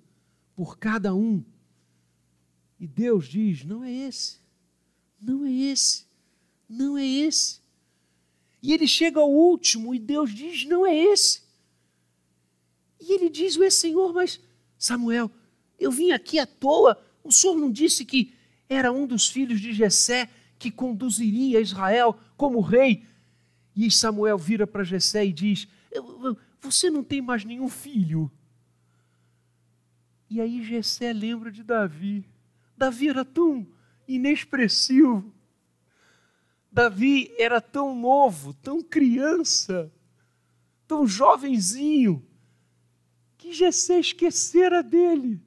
por 0.57 0.77
cada 0.79 1.15
um. 1.15 1.45
E 2.81 2.89
Deus 2.89 3.29
diz: 3.29 3.65
"Não 3.65 3.85
é 3.85 3.93
esse. 3.93 4.41
Não 5.21 5.47
é 5.47 5.53
esse. 5.53 6.07
Não 6.69 6.99
é 6.99 7.07
esse". 7.07 7.61
E 8.61 8.73
ele 8.73 8.89
chega 8.89 9.21
ao 9.21 9.31
último 9.31 9.95
e 9.95 10.01
Deus 10.01 10.35
diz: 10.35 10.65
"Não 10.65 10.85
é 10.85 10.93
esse". 10.93 11.43
E 13.01 13.13
ele 13.13 13.31
diz: 13.31 13.57
Ué, 13.57 13.71
Senhor, 13.71 14.13
mas 14.13 14.41
Samuel, 14.77 15.31
eu 15.79 15.93
vim 15.93 16.11
aqui 16.11 16.41
à 16.41 16.47
toa. 16.47 17.01
O 17.23 17.31
Senhor 17.31 17.57
não 17.57 17.71
disse 17.71 18.05
que 18.05 18.35
era 18.69 18.91
um 18.91 19.07
dos 19.07 19.29
filhos 19.29 19.61
de 19.61 19.73
Jessé 19.73 20.29
que 20.63 20.71
conduziria 20.71 21.61
Israel 21.61 22.17
como 22.37 22.61
rei? 22.61 23.05
E 23.75 23.91
Samuel 23.91 24.39
vira 24.39 24.65
para 24.65 24.85
Jessé 24.85 25.27
e 25.27 25.33
diz: 25.33 25.67
Você 26.61 26.89
não 26.89 27.03
tem 27.03 27.21
mais 27.21 27.45
nenhum 27.45 27.69
filho. 27.69 28.31
E 30.31 30.41
aí 30.41 30.63
Jessé 30.63 31.13
lembra 31.13 31.51
de 31.51 31.65
Davi. 31.65 32.25
Davi 32.77 33.09
era 33.09 33.25
tão 33.25 33.67
inexpressivo. 34.07 35.35
Davi 36.71 37.35
era 37.37 37.61
tão 37.61 37.95
novo, 37.95 38.55
tão 38.55 38.81
criança, 38.83 39.93
tão 40.87 41.07
jovenzinho 41.07 42.25
que 43.37 43.53
Gessé 43.53 43.99
esquecera 43.99 44.81
dele. 44.81 45.41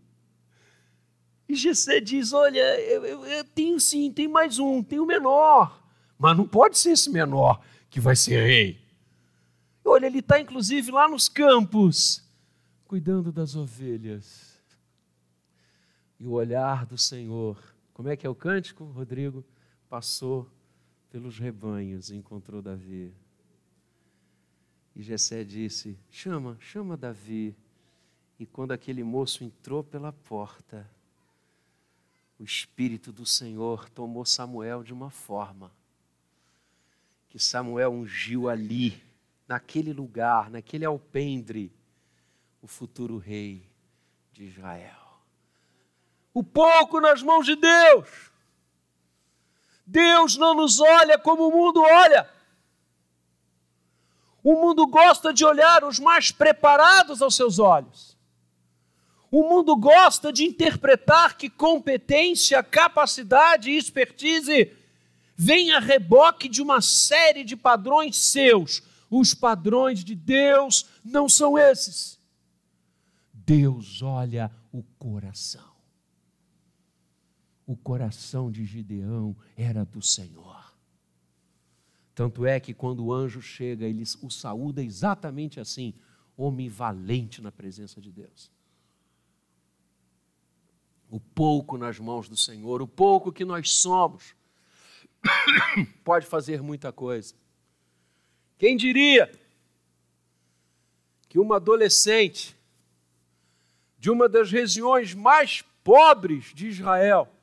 E 1.47 1.55
Gessé 1.55 1.99
diz: 1.99 2.33
Olha, 2.33 2.79
eu, 2.81 3.05
eu, 3.05 3.25
eu, 3.25 3.43
tenho 3.43 3.79
sim, 3.79 4.11
tem 4.11 4.27
mais 4.27 4.59
um, 4.59 4.81
tem 4.81 4.99
o 4.99 5.05
menor. 5.05 5.83
Mas 6.17 6.35
não 6.35 6.47
pode 6.47 6.77
ser 6.77 6.91
esse 6.91 7.09
menor 7.09 7.61
que 7.89 7.99
vai 7.99 8.15
ser 8.15 8.45
rei. 8.45 8.81
Olha, 9.83 10.07
ele 10.07 10.19
está 10.19 10.39
inclusive 10.39 10.91
lá 10.91 11.07
nos 11.07 11.29
campos, 11.29 12.23
cuidando 12.85 13.31
das 13.31 13.55
ovelhas. 13.55 14.55
E 16.19 16.25
o 16.25 16.31
olhar 16.31 16.85
do 16.85 16.97
Senhor, 16.97 17.57
como 17.93 18.09
é 18.09 18.15
que 18.15 18.25
é 18.25 18.29
o 18.29 18.35
cântico, 18.35 18.83
Rodrigo? 18.85 19.45
Passou 19.87 20.49
pelos 21.11 21.37
rebanhos 21.37 22.09
e 22.09 22.15
encontrou 22.15 22.61
Davi. 22.61 23.13
E 24.95 25.03
Jessé 25.03 25.43
disse: 25.43 25.97
Chama, 26.09 26.57
chama 26.59 26.97
Davi. 26.97 27.55
E 28.39 28.45
quando 28.45 28.71
aquele 28.71 29.03
moço 29.03 29.43
entrou 29.43 29.83
pela 29.83 30.11
porta, 30.11 30.89
o 32.39 32.43
Espírito 32.43 33.11
do 33.11 33.25
Senhor 33.25 33.89
tomou 33.89 34.25
Samuel 34.25 34.83
de 34.83 34.93
uma 34.93 35.09
forma 35.09 35.71
que 37.29 37.39
Samuel 37.39 37.91
ungiu 37.91 38.47
ali, 38.47 39.03
naquele 39.45 39.91
lugar, 39.91 40.49
naquele 40.49 40.85
alpendre, 40.85 41.69
o 42.61 42.67
futuro 42.67 43.17
rei 43.17 43.67
de 44.31 44.45
Israel. 44.45 45.19
O 46.33 46.43
pouco 46.43 47.01
nas 47.01 47.21
mãos 47.21 47.45
de 47.45 47.55
Deus. 47.55 48.31
Deus 49.85 50.37
não 50.37 50.55
nos 50.55 50.79
olha 50.79 51.17
como 51.17 51.47
o 51.47 51.51
mundo 51.51 51.81
olha. 51.81 52.29
O 54.41 54.53
mundo 54.53 54.87
gosta 54.87 55.33
de 55.33 55.43
olhar 55.43 55.83
os 55.83 55.99
mais 55.99 56.31
preparados 56.31 57.21
aos 57.21 57.35
seus 57.35 57.59
olhos. 57.59 58.14
O 59.37 59.43
mundo 59.43 59.75
gosta 59.75 60.31
de 60.31 60.45
interpretar 60.45 61.35
que 61.35 61.49
competência, 61.49 62.63
capacidade 62.63 63.69
e 63.69 63.77
expertise 63.77 64.71
vem 65.35 65.73
a 65.73 65.79
reboque 65.79 66.47
de 66.47 66.61
uma 66.61 66.79
série 66.79 67.43
de 67.43 67.57
padrões 67.57 68.15
seus. 68.15 68.81
Os 69.11 69.33
padrões 69.33 70.05
de 70.05 70.15
Deus 70.15 70.85
não 71.03 71.27
são 71.27 71.57
esses. 71.57 72.17
Deus 73.33 74.01
olha 74.01 74.49
o 74.71 74.81
coração. 74.97 75.75
O 77.67 77.75
coração 77.75 78.49
de 78.49 78.63
Gideão 78.63 79.35
era 79.57 79.83
do 79.83 80.01
Senhor. 80.01 80.73
Tanto 82.13 82.45
é 82.45 82.57
que 82.57 82.73
quando 82.73 83.03
o 83.03 83.13
anjo 83.13 83.41
chega, 83.41 83.85
ele 83.85 84.05
o 84.21 84.29
saúda 84.29 84.81
exatamente 84.81 85.59
assim: 85.59 85.93
homem 86.37 86.69
valente 86.69 87.41
na 87.41 87.51
presença 87.51 87.99
de 87.99 88.13
Deus 88.13 88.54
o 91.15 91.19
pouco 91.21 91.77
nas 91.77 91.97
mãos 91.97 92.27
do 92.27 92.35
Senhor, 92.35 92.81
o 92.81 92.87
pouco 92.87 93.31
que 93.31 93.45
nós 93.45 93.71
somos, 93.71 94.35
pode 96.03 96.25
fazer 96.25 96.61
muita 96.61 96.91
coisa. 96.91 97.33
Quem 98.57 98.75
diria 98.75 99.31
que 101.29 101.39
uma 101.39 101.55
adolescente 101.55 102.53
de 103.97 104.09
uma 104.11 104.27
das 104.27 104.51
regiões 104.51 105.13
mais 105.13 105.61
pobres 105.85 106.53
de 106.53 106.67
Israel 106.67 107.33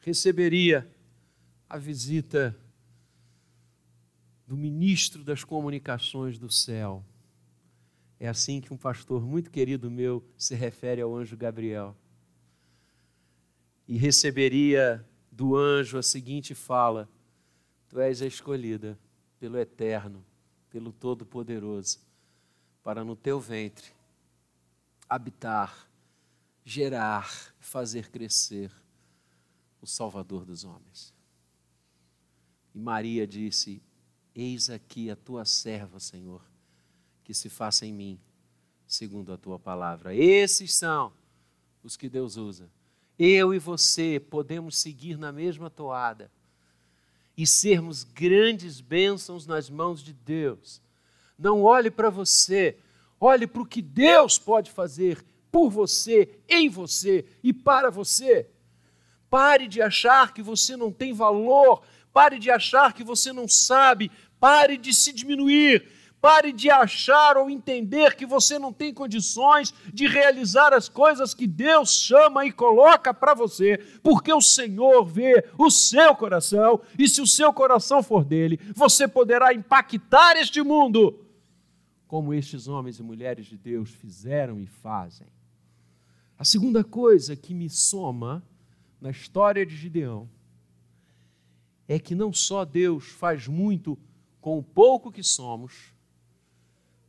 receberia 0.00 0.84
a 1.70 1.78
visita 1.78 2.58
do 4.48 4.56
ministro 4.56 5.22
das 5.22 5.44
comunicações 5.44 6.40
do 6.40 6.50
céu. 6.50 7.04
É 8.18 8.26
assim 8.26 8.60
que 8.60 8.74
um 8.74 8.76
pastor 8.76 9.24
muito 9.24 9.48
querido 9.48 9.88
meu 9.88 10.28
se 10.36 10.56
refere 10.56 11.00
ao 11.00 11.14
anjo 11.14 11.36
Gabriel 11.36 11.96
e 13.86 13.96
receberia 13.96 15.04
do 15.30 15.56
anjo 15.56 15.98
a 15.98 16.02
seguinte 16.02 16.54
fala: 16.54 17.08
Tu 17.88 18.00
és 18.00 18.20
a 18.20 18.26
escolhida 18.26 18.98
pelo 19.38 19.58
Eterno, 19.58 20.24
pelo 20.70 20.92
Todo-Poderoso, 20.92 22.00
para 22.82 23.04
no 23.04 23.14
teu 23.14 23.38
ventre 23.38 23.92
habitar, 25.08 25.88
gerar, 26.64 27.54
fazer 27.60 28.10
crescer 28.10 28.72
o 29.80 29.86
Salvador 29.86 30.44
dos 30.44 30.64
homens. 30.64 31.14
E 32.74 32.80
Maria 32.80 33.26
disse: 33.26 33.80
Eis 34.34 34.68
aqui 34.68 35.10
a 35.10 35.16
tua 35.16 35.44
serva, 35.44 36.00
Senhor, 36.00 36.42
que 37.22 37.32
se 37.32 37.48
faça 37.48 37.86
em 37.86 37.92
mim, 37.92 38.20
segundo 38.86 39.32
a 39.32 39.36
tua 39.36 39.58
palavra. 39.58 40.14
Esses 40.14 40.74
são 40.74 41.12
os 41.84 41.96
que 41.96 42.08
Deus 42.08 42.36
usa 42.36 42.68
eu 43.18 43.54
e 43.54 43.58
você 43.58 44.20
podemos 44.20 44.76
seguir 44.78 45.16
na 45.16 45.32
mesma 45.32 45.70
toada 45.70 46.30
e 47.36 47.46
sermos 47.46 48.04
grandes 48.04 48.80
bênçãos 48.80 49.46
nas 49.46 49.68
mãos 49.68 50.02
de 50.02 50.12
Deus. 50.12 50.80
Não 51.38 51.62
olhe 51.62 51.90
para 51.90 52.08
você, 52.08 52.78
olhe 53.20 53.46
para 53.46 53.62
o 53.62 53.66
que 53.66 53.82
Deus 53.82 54.38
pode 54.38 54.70
fazer 54.70 55.24
por 55.50 55.70
você, 55.70 56.38
em 56.48 56.68
você 56.68 57.24
e 57.42 57.52
para 57.52 57.90
você. 57.90 58.48
Pare 59.28 59.66
de 59.66 59.82
achar 59.82 60.32
que 60.32 60.42
você 60.42 60.76
não 60.76 60.90
tem 60.92 61.12
valor, 61.12 61.82
pare 62.12 62.38
de 62.38 62.50
achar 62.50 62.92
que 62.94 63.04
você 63.04 63.32
não 63.32 63.48
sabe, 63.48 64.10
pare 64.40 64.76
de 64.76 64.94
se 64.94 65.12
diminuir, 65.12 65.86
pare 66.26 66.50
de 66.52 66.68
achar 66.68 67.36
ou 67.36 67.48
entender 67.48 68.16
que 68.16 68.26
você 68.26 68.58
não 68.58 68.72
tem 68.72 68.92
condições 68.92 69.72
de 69.94 70.08
realizar 70.08 70.74
as 70.74 70.88
coisas 70.88 71.32
que 71.32 71.46
Deus 71.46 71.92
chama 71.92 72.44
e 72.44 72.50
coloca 72.50 73.14
para 73.14 73.32
você, 73.32 73.78
porque 74.02 74.32
o 74.32 74.40
Senhor 74.40 75.04
vê 75.04 75.48
o 75.56 75.70
seu 75.70 76.16
coração 76.16 76.80
e 76.98 77.08
se 77.08 77.22
o 77.22 77.28
seu 77.28 77.52
coração 77.52 78.02
for 78.02 78.24
dele, 78.24 78.58
você 78.74 79.06
poderá 79.06 79.54
impactar 79.54 80.36
este 80.36 80.60
mundo 80.64 81.24
como 82.08 82.34
estes 82.34 82.66
homens 82.66 82.98
e 82.98 83.04
mulheres 83.04 83.46
de 83.46 83.56
Deus 83.56 83.90
fizeram 83.90 84.60
e 84.60 84.66
fazem. 84.66 85.28
A 86.36 86.44
segunda 86.44 86.82
coisa 86.82 87.36
que 87.36 87.54
me 87.54 87.70
soma 87.70 88.42
na 89.00 89.10
história 89.10 89.64
de 89.64 89.76
Gideão 89.76 90.28
é 91.86 92.00
que 92.00 92.16
não 92.16 92.32
só 92.32 92.64
Deus 92.64 93.04
faz 93.12 93.46
muito 93.46 93.96
com 94.40 94.58
o 94.58 94.62
pouco 94.62 95.12
que 95.12 95.22
somos, 95.22 95.94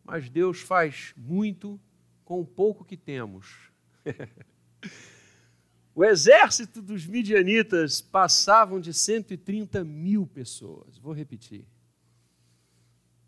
mas 0.08 0.30
Deus 0.30 0.62
faz 0.62 1.14
muito 1.18 1.78
com 2.24 2.40
o 2.40 2.46
pouco 2.46 2.86
que 2.86 2.96
temos. 2.96 3.70
o 5.94 6.06
exército 6.06 6.82
dos 6.82 7.06
midianitas 7.06 8.00
passavam 8.00 8.80
de 8.80 8.94
130 8.94 9.84
mil 9.84 10.26
pessoas. 10.26 10.98
Vou 10.98 11.12
repetir. 11.12 11.66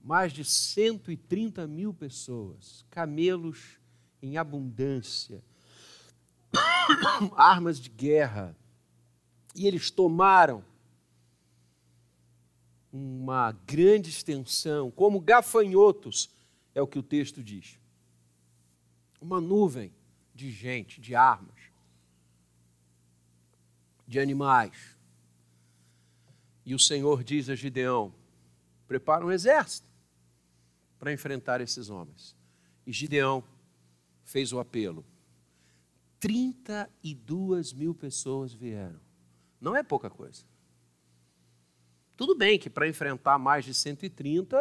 Mais 0.01 0.31
de 0.31 0.45
130 0.45 1.67
mil 1.67 1.93
pessoas, 1.93 2.85
camelos 2.89 3.77
em 4.21 4.37
abundância, 4.37 5.43
armas 7.35 7.77
de 7.77 7.89
guerra. 7.89 8.55
E 9.53 9.67
eles 9.67 9.91
tomaram 9.91 10.63
uma 12.89 13.51
grande 13.67 14.09
extensão, 14.09 14.89
como 14.89 15.19
gafanhotos, 15.19 16.38
é 16.79 16.81
o 16.81 16.87
que 16.87 16.97
o 16.97 17.03
texto 17.03 17.43
diz. 17.43 17.77
Uma 19.21 19.39
nuvem 19.39 19.93
de 20.33 20.49
gente, 20.49 20.99
de 20.99 21.13
armas, 21.13 21.59
de 24.07 24.19
animais. 24.19 24.97
E 26.65 26.73
o 26.73 26.79
Senhor 26.79 27.23
diz 27.23 27.49
a 27.49 27.55
Gideão: 27.55 28.13
prepara 28.87 29.25
um 29.25 29.31
exército 29.31 29.87
para 30.97 31.13
enfrentar 31.13 31.61
esses 31.61 31.89
homens. 31.89 32.35
E 32.87 32.93
Gideão 32.93 33.43
fez 34.23 34.53
o 34.53 34.59
apelo. 34.59 35.05
32 36.19 37.73
mil 37.73 37.93
pessoas 37.93 38.53
vieram. 38.53 38.99
Não 39.59 39.75
é 39.75 39.83
pouca 39.83 40.09
coisa. 40.09 40.43
Tudo 42.15 42.35
bem 42.35 42.59
que 42.59 42.69
para 42.69 42.87
enfrentar 42.87 43.37
mais 43.37 43.63
de 43.63 43.73
130 43.73 44.57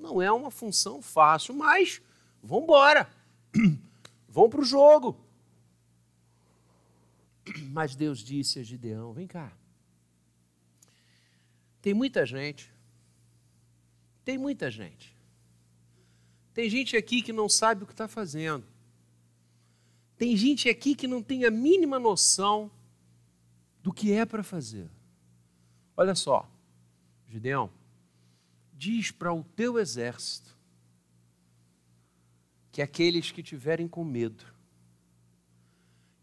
não 0.00 0.20
é 0.20 0.30
uma 0.32 0.50
função 0.50 1.02
fácil, 1.02 1.54
mas 1.54 2.00
vamos 2.42 2.64
embora. 2.64 3.10
Vamos 4.32 4.50
para 4.50 4.60
o 4.60 4.64
jogo. 4.64 5.18
Mas 7.72 7.96
Deus 7.96 8.20
disse 8.20 8.60
a 8.60 8.62
Gideão: 8.62 9.12
vem 9.12 9.26
cá. 9.26 9.52
Tem 11.82 11.92
muita 11.92 12.24
gente. 12.24 12.72
Tem 14.24 14.38
muita 14.38 14.70
gente. 14.70 15.16
Tem 16.54 16.70
gente 16.70 16.96
aqui 16.96 17.22
que 17.22 17.32
não 17.32 17.48
sabe 17.48 17.82
o 17.82 17.86
que 17.86 17.92
está 17.92 18.06
fazendo. 18.06 18.64
Tem 20.16 20.36
gente 20.36 20.68
aqui 20.68 20.94
que 20.94 21.06
não 21.08 21.22
tem 21.22 21.44
a 21.44 21.50
mínima 21.50 21.98
noção 21.98 22.70
do 23.82 23.92
que 23.92 24.12
é 24.12 24.26
para 24.26 24.42
fazer. 24.42 24.90
Olha 25.96 26.14
só, 26.14 26.48
Gideão, 27.28 27.70
diz 28.80 29.10
para 29.10 29.30
o 29.30 29.44
teu 29.44 29.78
exército 29.78 30.56
que 32.72 32.80
aqueles 32.80 33.30
que 33.30 33.42
tiverem 33.42 33.86
com 33.86 34.02
medo, 34.02 34.42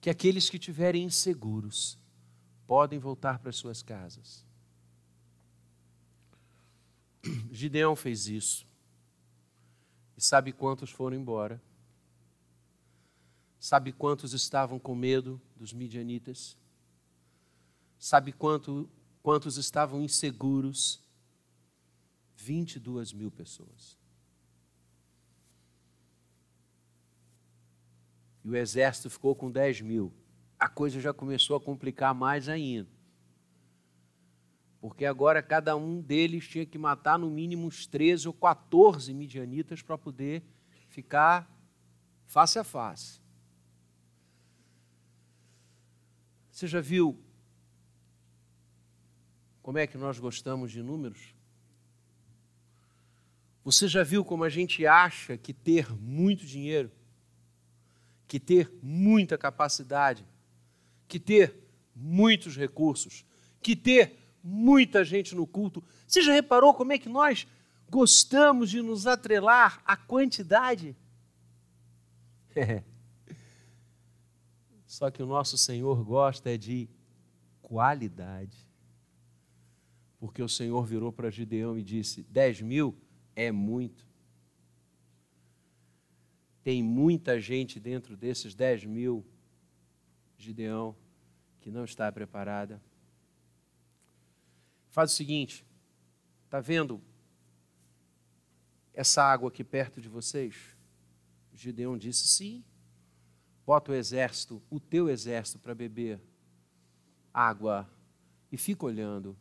que 0.02 0.10
aqueles 0.10 0.50
que 0.50 0.58
tiverem 0.58 1.04
inseguros, 1.04 2.00
podem 2.66 2.98
voltar 2.98 3.38
para 3.38 3.52
suas 3.52 3.84
casas. 3.84 4.44
Gideão 7.52 7.96
fez 7.96 8.28
isso. 8.28 8.66
E 10.18 10.22
sabe 10.22 10.52
quantos 10.52 10.90
foram 10.90 11.16
embora? 11.16 11.62
Sabe 13.60 13.92
quantos 13.92 14.34
estavam 14.34 14.80
com 14.80 14.96
medo 14.96 15.40
dos 15.56 15.74
midianitas? 15.74 16.58
Sabe 18.00 18.32
quanto, 18.32 18.90
quantos 19.22 19.58
estavam 19.58 20.02
inseguros? 20.02 21.07
22 22.38 23.12
mil 23.12 23.32
pessoas. 23.32 23.98
E 28.46 28.50
o 28.50 28.56
exército 28.56 29.10
ficou 29.10 29.36
com 29.36 29.52
10 29.52 29.82
mil. 29.82 30.14
A 30.58 30.70
coisa 30.70 31.02
já 31.02 31.14
começou 31.14 31.58
a 31.58 31.60
complicar 31.60 32.14
mais 32.14 32.48
ainda. 32.48 32.90
Porque 34.80 35.04
agora 35.04 35.42
cada 35.42 35.76
um 35.76 36.00
deles 36.00 36.48
tinha 36.48 36.66
que 36.66 36.78
matar 36.78 37.20
no 37.20 37.30
mínimo 37.30 37.68
uns 37.68 37.86
13 37.88 38.28
ou 38.28 38.34
14 38.34 39.14
midianitas 39.14 39.82
para 39.82 39.98
poder 39.98 40.44
ficar 40.88 41.52
face 42.26 42.58
a 42.58 42.64
face. 42.64 43.20
Você 46.52 46.68
já 46.68 46.80
viu 46.80 47.20
como 49.62 49.80
é 49.80 49.86
que 49.86 49.98
nós 49.98 50.18
gostamos 50.18 50.72
de 50.72 50.82
números? 50.82 51.37
Você 53.68 53.86
já 53.86 54.02
viu 54.02 54.24
como 54.24 54.46
a 54.46 54.50
gente 54.50 54.88
acha 54.88 55.36
que 55.36 55.52
ter 55.52 55.92
muito 56.00 56.46
dinheiro, 56.46 56.90
que 58.26 58.40
ter 58.40 58.72
muita 58.82 59.38
capacidade, 59.38 60.26
que 61.06 61.20
ter 61.20 61.54
muitos 61.94 62.56
recursos, 62.56 63.26
que 63.62 63.76
ter 63.76 64.18
muita 64.42 65.04
gente 65.04 65.36
no 65.36 65.46
culto. 65.46 65.84
Você 66.08 66.22
já 66.22 66.32
reparou 66.32 66.74
como 66.74 66.94
é 66.94 66.98
que 66.98 67.10
nós 67.10 67.46
gostamos 67.90 68.70
de 68.70 68.82
nos 68.82 69.06
atrelar 69.06 69.82
à 69.86 69.98
quantidade? 69.98 70.96
Só 74.88 75.12
que 75.12 75.22
o 75.22 75.28
nosso 75.28 75.58
Senhor 75.58 76.06
gosta 76.06 76.58
de 76.58 76.88
qualidade. 77.62 78.66
Porque 80.18 80.42
o 80.42 80.48
Senhor 80.48 80.86
virou 80.86 81.12
para 81.12 81.30
Gideão 81.30 81.78
e 81.78 81.84
disse: 81.84 82.24
dez 82.24 82.62
mil 82.62 82.98
é 83.38 83.52
muito. 83.52 84.04
Tem 86.64 86.82
muita 86.84 87.40
gente 87.40 87.80
dentro 87.80 88.18
desses 88.18 88.56
dez 88.56 88.84
mil, 88.84 89.24
Gideão, 90.36 90.98
que 91.62 91.70
não 91.70 91.86
está 91.86 92.12
preparada. 92.12 92.82
Faz 94.90 95.14
o 95.14 95.16
seguinte: 95.16 95.64
está 96.46 96.60
vendo 96.60 97.00
essa 98.92 99.24
água 99.24 99.50
aqui 99.50 99.64
perto 99.64 100.02
de 100.02 100.10
vocês? 100.10 100.76
Gideão 101.54 101.96
disse: 101.96 102.28
sim 102.28 102.66
bota 103.68 103.92
o 103.92 103.96
exército, 103.96 104.64
o 104.70 104.80
teu 104.80 105.10
exército, 105.10 105.60
para 105.60 105.76
beber 105.76 106.22
água 107.34 107.88
e 108.52 108.58
fica 108.58 108.86
olhando. 108.86 109.38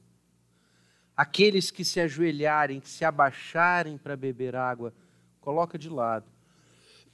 Aqueles 1.16 1.70
que 1.70 1.85
se 1.85 1.98
ajoelharem, 2.00 2.81
que 2.81 2.88
se 2.88 3.05
abaixarem 3.05 3.96
para 3.96 4.16
beber 4.16 4.55
água, 4.55 4.92
coloca 5.40 5.79
de 5.79 5.88
lado. 5.88 6.31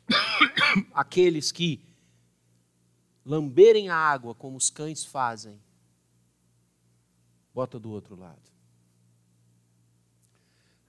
Aqueles 0.92 1.52
que 1.52 1.80
lamberem 3.24 3.88
a 3.88 3.96
água 3.96 4.34
como 4.34 4.56
os 4.56 4.70
cães 4.70 5.04
fazem, 5.04 5.60
bota 7.54 7.78
do 7.78 7.90
outro 7.90 8.16
lado. 8.16 8.42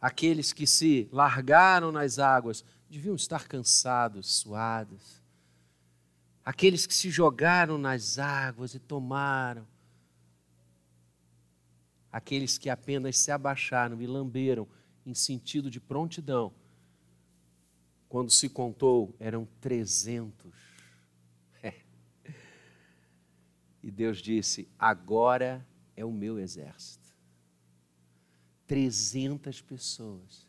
Aqueles 0.01 0.51
que 0.51 0.65
se 0.65 1.07
largaram 1.11 1.91
nas 1.91 2.17
águas 2.17 2.65
deviam 2.89 3.15
estar 3.15 3.47
cansados, 3.47 4.39
suados 4.39 5.23
aqueles 6.43 6.85
que 6.85 6.93
se 6.93 7.09
jogaram 7.09 7.77
nas 7.77 8.19
águas 8.19 8.73
e 8.73 8.79
tomaram, 8.79 9.65
aqueles 12.13 12.59
que 12.59 12.69
apenas 12.69 13.17
se 13.17 13.31
abaixaram 13.31 13.99
e 13.99 14.05
lamberam 14.05 14.67
em 15.03 15.15
sentido 15.15 15.71
de 15.71 15.79
prontidão. 15.79 16.53
Quando 18.07 18.29
se 18.29 18.47
contou, 18.47 19.15
eram 19.19 19.47
trezentos. 19.59 20.53
É. 21.63 21.81
E 23.81 23.89
Deus 23.89 24.17
disse: 24.17 24.67
agora 24.77 25.65
é 25.95 26.03
o 26.03 26.11
meu 26.11 26.37
exército. 26.37 27.15
Trezentas 28.67 29.61
pessoas 29.61 30.45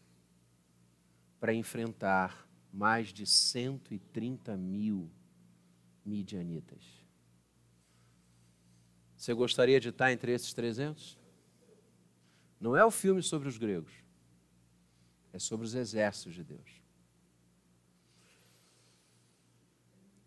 para 1.39 1.55
enfrentar 1.55 2.49
mais 2.73 3.13
de 3.13 3.25
130 3.25 4.57
mil 4.57 5.09
midianitas. 6.05 6.83
Você 9.17 9.33
gostaria 9.33 9.79
de 9.79 9.91
estar 9.91 10.13
entre 10.13 10.33
esses 10.33 10.53
300? 10.53 11.24
Não 12.65 12.75
é 12.75 12.83
o 12.83 12.91
filme 12.91 13.23
sobre 13.23 13.47
os 13.47 13.59
gregos, 13.59 13.93
é 15.35 15.39
sobre 15.39 15.67
os 15.67 15.75
exércitos 15.75 16.33
de 16.33 16.43
Deus. 16.43 16.83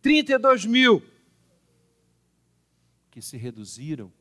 32 0.04 0.64
mil 0.68 1.04
que 3.10 3.24
se 3.24 3.38
reduziram 3.38 4.14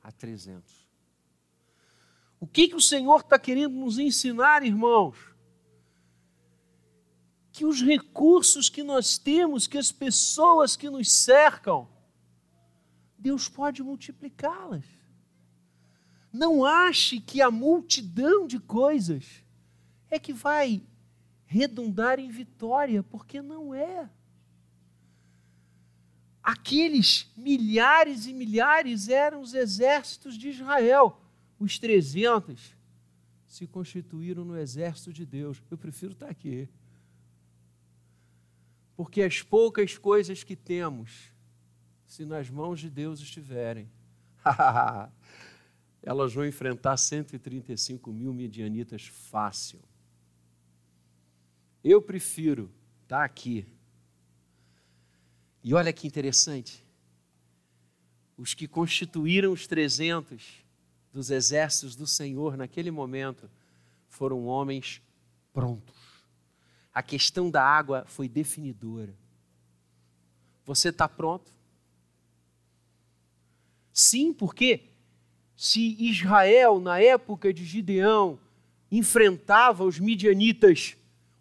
a 0.00 0.12
300. 0.12 0.86
O 2.38 2.46
que, 2.46 2.68
que 2.68 2.76
o 2.76 2.80
Senhor 2.80 3.22
está 3.22 3.36
querendo 3.40 3.74
nos 3.74 3.98
ensinar, 3.98 4.62
irmãos? 4.62 5.18
Que 7.50 7.64
os 7.64 7.82
recursos 7.82 8.68
que 8.68 8.84
nós 8.84 9.18
temos, 9.18 9.66
que 9.66 9.78
as 9.78 9.90
pessoas 9.90 10.76
que 10.76 10.88
nos 10.88 11.10
cercam, 11.10 11.88
Deus 13.18 13.48
pode 13.48 13.82
multiplicá-las. 13.82 14.97
Não 16.38 16.64
ache 16.64 17.18
que 17.18 17.42
a 17.42 17.50
multidão 17.50 18.46
de 18.46 18.60
coisas 18.60 19.42
é 20.08 20.20
que 20.20 20.32
vai 20.32 20.80
redundar 21.44 22.20
em 22.20 22.30
vitória, 22.30 23.02
porque 23.02 23.42
não 23.42 23.74
é. 23.74 24.08
Aqueles 26.40 27.28
milhares 27.36 28.26
e 28.26 28.32
milhares 28.32 29.08
eram 29.08 29.40
os 29.40 29.52
exércitos 29.52 30.38
de 30.38 30.50
Israel. 30.50 31.20
Os 31.58 31.76
300 31.76 32.72
se 33.44 33.66
constituíram 33.66 34.44
no 34.44 34.56
exército 34.56 35.12
de 35.12 35.26
Deus. 35.26 35.60
Eu 35.68 35.76
prefiro 35.76 36.12
estar 36.12 36.30
aqui. 36.30 36.68
Porque 38.96 39.22
as 39.22 39.42
poucas 39.42 39.98
coisas 39.98 40.44
que 40.44 40.54
temos, 40.54 41.32
se 42.06 42.24
nas 42.24 42.48
mãos 42.48 42.78
de 42.78 42.88
Deus 42.88 43.18
estiverem, 43.18 43.90
elas 46.08 46.32
vão 46.32 46.46
enfrentar 46.46 46.96
135 46.96 48.10
mil 48.14 48.32
medianitas 48.32 49.08
fácil. 49.08 49.78
Eu 51.84 52.00
prefiro 52.00 52.72
estar 53.02 53.22
aqui. 53.22 53.66
E 55.62 55.74
olha 55.74 55.92
que 55.92 56.06
interessante. 56.06 56.82
Os 58.38 58.54
que 58.54 58.66
constituíram 58.66 59.52
os 59.52 59.66
300 59.66 60.64
dos 61.12 61.28
exércitos 61.28 61.94
do 61.94 62.06
Senhor 62.06 62.56
naquele 62.56 62.90
momento 62.90 63.50
foram 64.08 64.46
homens 64.46 65.02
prontos. 65.52 65.94
A 66.90 67.02
questão 67.02 67.50
da 67.50 67.62
água 67.62 68.06
foi 68.06 68.30
definidora. 68.30 69.14
Você 70.64 70.88
está 70.88 71.06
pronto? 71.06 71.52
Sim, 73.92 74.32
porque 74.32 74.87
se 75.58 75.94
Israel, 75.98 76.80
na 76.80 76.98
época 76.98 77.52
de 77.52 77.66
Gideão, 77.66 78.38
enfrentava 78.90 79.84
os 79.84 79.98
midianitas 79.98 80.96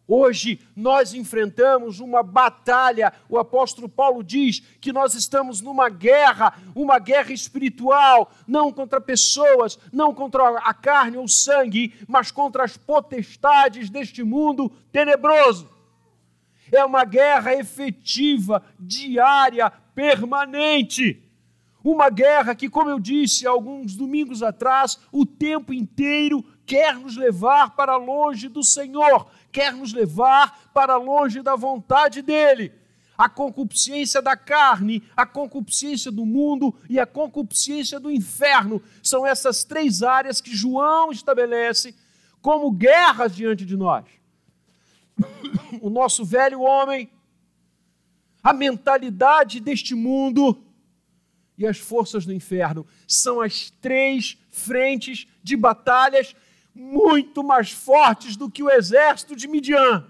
Hoje 0.08 0.62
nós 0.73 1.13
enfrentamos 1.13 1.99
uma 1.99 2.23
batalha. 2.23 3.12
O 3.27 3.38
apóstolo 3.38 3.89
Paulo 3.89 4.23
diz 4.23 4.62
que 4.80 4.93
nós 4.93 5.13
estamos 5.13 5.60
numa 5.60 5.89
guerra, 5.89 6.53
uma 6.73 6.97
guerra 6.97 7.34
espiritual, 7.34 8.32
não 8.47 8.71
contra 8.71 9.01
pessoas, 9.01 9.77
não 9.91 10.13
contra 10.13 10.60
a 10.60 10.73
carne 10.73 11.17
ou 11.17 11.25
o 11.25 11.30
sangue, 11.30 11.93
mas 12.08 12.32
contra 12.32 12.63
as 12.63 12.77
potestades 12.77 13.89
deste 13.89 14.23
mundo 14.23 14.71
tenebroso. 14.93 15.69
É 16.71 16.86
uma 16.86 17.03
guerra 17.03 17.53
efetiva, 17.53 18.63
diária, 18.80 19.69
permanente. 19.93 21.21
Uma 21.89 22.10
guerra 22.10 22.54
que, 22.54 22.69
como 22.69 22.89
eu 22.89 23.00
disse 23.00 23.47
alguns 23.47 23.95
domingos 23.95 24.43
atrás, 24.43 25.00
o 25.10 25.26
tempo 25.26 25.73
inteiro 25.73 26.43
quer 26.65 26.95
nos 26.95 27.15
levar 27.15 27.78
para 27.78 27.95
longe 27.95 28.50
do 28.50 28.62
Senhor, 28.62 29.26
quer 29.54 29.71
nos 29.71 29.93
levar 29.93 30.69
para 30.73 30.97
longe 30.97 31.41
da 31.41 31.56
vontade 31.56 32.21
dEle. 32.21 32.73
A 33.17 33.30
concupiscência 33.30 34.21
da 34.21 34.36
carne, 34.36 35.02
a 35.15 35.26
concupiscência 35.26 36.12
do 36.12 36.26
mundo 36.26 36.76
e 36.89 37.00
a 37.00 37.06
concupiscência 37.06 38.02
do 38.02 38.12
inferno 38.12 38.84
são 39.02 39.26
essas 39.26 39.63
três 39.63 40.04
áreas 40.04 40.41
que 40.41 40.54
João 40.54 41.10
estabelece 41.10 41.95
como 42.41 42.69
guerras 42.69 43.34
diante 43.34 43.65
de 43.65 43.78
nós. 43.78 44.04
O 45.82 45.89
nosso 45.89 46.26
velho 46.26 46.60
homem, 46.60 47.10
a 48.43 48.52
mentalidade 48.52 49.62
deste 49.62 49.95
mundo 49.95 50.66
e 51.58 51.65
as 51.65 51.80
forças 51.80 52.26
do 52.26 52.34
inferno 52.34 52.86
são 53.08 53.41
as 53.41 53.70
três 53.70 54.38
frentes 54.52 55.28
de 55.41 55.58
batalhas 55.58 56.36
muito 56.74 57.43
mais 57.43 57.72
fortes 57.72 58.36
do 58.36 58.50
que 58.50 58.62
o 58.62 58.70
exército 58.70 59.36
de 59.36 59.48
Midian. 59.48 60.08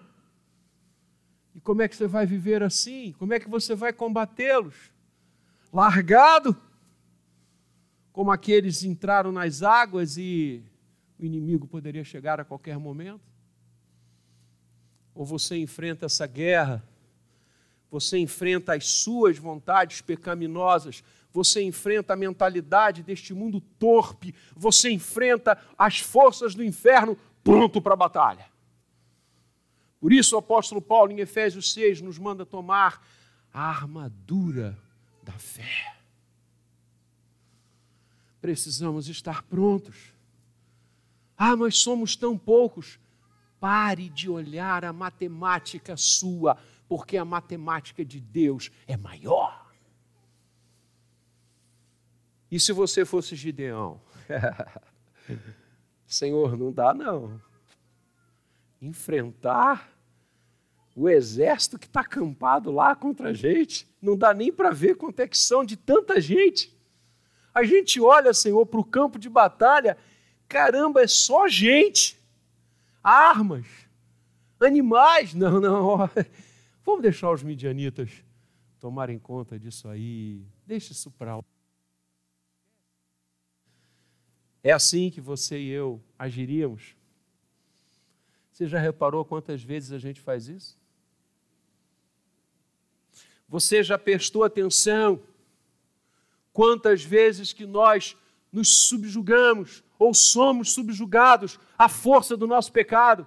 E 1.56 1.62
como 1.62 1.82
é 1.82 1.88
que 1.88 1.96
você 1.96 2.06
vai 2.06 2.26
viver 2.26 2.62
assim? 2.62 3.16
Como 3.18 3.34
é 3.34 3.40
que 3.40 3.50
você 3.50 3.74
vai 3.74 3.94
combatê-los? 3.94 4.76
Largado? 5.72 6.56
Como 8.12 8.32
aqueles 8.32 8.84
entraram 8.84 9.32
nas 9.32 9.64
águas 9.64 10.18
e 10.18 10.62
o 11.18 11.24
inimigo 11.26 11.66
poderia 11.66 12.04
chegar 12.04 12.40
a 12.40 12.46
qualquer 12.46 12.78
momento? 12.78 13.22
Ou 15.16 15.26
você 15.26 15.56
enfrenta 15.58 16.06
essa 16.06 16.28
guerra, 16.28 16.84
você 17.90 18.18
enfrenta 18.18 18.76
as 18.76 18.86
suas 18.88 19.38
vontades 19.38 20.02
pecaminosas, 20.02 21.04
você 21.38 21.62
enfrenta 21.62 22.14
a 22.14 22.16
mentalidade 22.16 23.04
deste 23.04 23.32
mundo 23.32 23.62
torpe, 23.78 24.34
você 24.56 24.90
enfrenta 24.90 25.56
as 25.78 26.00
forças 26.00 26.56
do 26.56 26.64
inferno 26.64 27.16
pronto 27.44 27.80
para 27.80 27.94
a 27.94 27.96
batalha. 27.96 28.48
Por 30.02 30.12
isso 30.12 30.36
o 30.36 30.40
apóstolo 30.40 30.82
Paulo, 30.82 31.12
em 31.12 31.20
Efésios 31.20 31.72
6, 31.74 32.02
nos 32.02 32.18
manda 32.18 32.44
tomar 32.44 33.06
a 33.54 33.70
armadura 33.70 34.76
da 35.22 35.34
fé. 35.34 35.96
Precisamos 38.42 39.08
estar 39.08 39.44
prontos. 39.44 40.12
Ah, 41.38 41.56
mas 41.56 41.78
somos 41.78 42.16
tão 42.16 42.36
poucos. 42.36 43.00
Pare 43.60 44.10
de 44.10 44.28
olhar 44.28 44.84
a 44.84 44.92
matemática 44.92 45.96
sua, 45.96 46.58
porque 46.90 47.16
a 47.16 47.24
matemática 47.24 48.04
de 48.04 48.20
Deus 48.20 48.72
é 48.88 48.98
maior. 48.98 49.67
E 52.50 52.60
se 52.60 52.72
você 52.72 53.04
fosse 53.04 53.36
Gideão? 53.36 54.00
Senhor, 56.06 56.58
não 56.58 56.72
dá 56.72 56.94
não. 56.94 57.42
Enfrentar 58.82 59.92
o 60.96 61.10
exército 61.10 61.78
que 61.78 61.86
está 61.86 62.02
acampado 62.02 62.72
lá 62.72 62.96
contra 62.96 63.30
a 63.30 63.34
gente, 63.34 63.88
não 64.02 64.18
dá 64.18 64.34
nem 64.34 64.52
para 64.52 64.72
ver 64.72 64.96
quanto 64.96 65.20
é 65.20 65.28
que 65.28 65.38
são 65.38 65.64
de 65.64 65.76
tanta 65.76 66.20
gente. 66.20 66.76
A 67.54 67.64
gente 67.64 68.00
olha, 68.00 68.34
Senhor, 68.34 68.66
para 68.66 68.80
o 68.80 68.86
campo 68.86 69.20
de 69.20 69.30
batalha, 69.30 69.98
caramba, 70.48 71.02
é 71.02 71.08
só 71.08 71.48
gente, 71.48 72.18
armas, 73.04 73.68
animais. 74.60 75.34
Não, 75.34 75.60
não, 75.60 76.10
vamos 76.86 77.02
deixar 77.02 77.32
os 77.32 77.44
midianitas 77.44 78.10
tomarem 78.80 79.20
conta 79.20 79.60
disso 79.60 79.88
aí, 79.90 80.42
deixa 80.66 80.94
isso 80.94 81.12
para 81.12 81.36
lá. 81.36 81.44
É 84.68 84.74
assim 84.74 85.10
que 85.10 85.22
você 85.22 85.58
e 85.58 85.70
eu 85.70 86.04
agiríamos? 86.20 86.94
Você 88.52 88.68
já 88.68 88.78
reparou 88.78 89.24
quantas 89.24 89.64
vezes 89.64 89.94
a 89.94 89.98
gente 89.98 90.20
faz 90.20 90.50
isso? 90.50 90.78
Você 93.48 93.82
já 93.82 93.98
prestou 93.98 94.44
atenção 94.44 95.24
quantas 96.52 97.02
vezes 97.02 97.54
que 97.54 97.66
nós 97.66 98.18
nos 98.52 98.90
subjugamos 98.90 99.86
ou 99.98 100.14
somos 100.14 100.74
subjugados 100.74 101.58
à 101.78 101.88
força 101.88 102.36
do 102.36 102.46
nosso 102.46 102.74
pecado? 102.74 103.26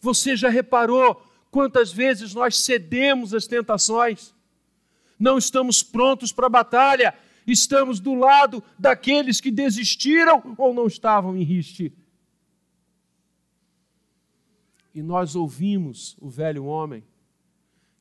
Você 0.00 0.36
já 0.36 0.50
reparou 0.50 1.26
quantas 1.50 1.90
vezes 1.90 2.34
nós 2.34 2.58
cedemos 2.58 3.32
às 3.32 3.46
tentações? 3.46 4.34
Não 5.18 5.38
estamos 5.38 5.82
prontos 5.82 6.30
para 6.30 6.44
a 6.44 6.50
batalha 6.50 7.18
Estamos 7.46 8.00
do 8.00 8.14
lado 8.14 8.62
daqueles 8.78 9.40
que 9.40 9.50
desistiram 9.50 10.54
ou 10.56 10.72
não 10.72 10.86
estavam 10.86 11.36
em 11.36 11.42
riste. 11.42 11.92
E 14.94 15.02
nós 15.02 15.34
ouvimos 15.34 16.16
o 16.20 16.28
velho 16.28 16.64
homem 16.64 17.02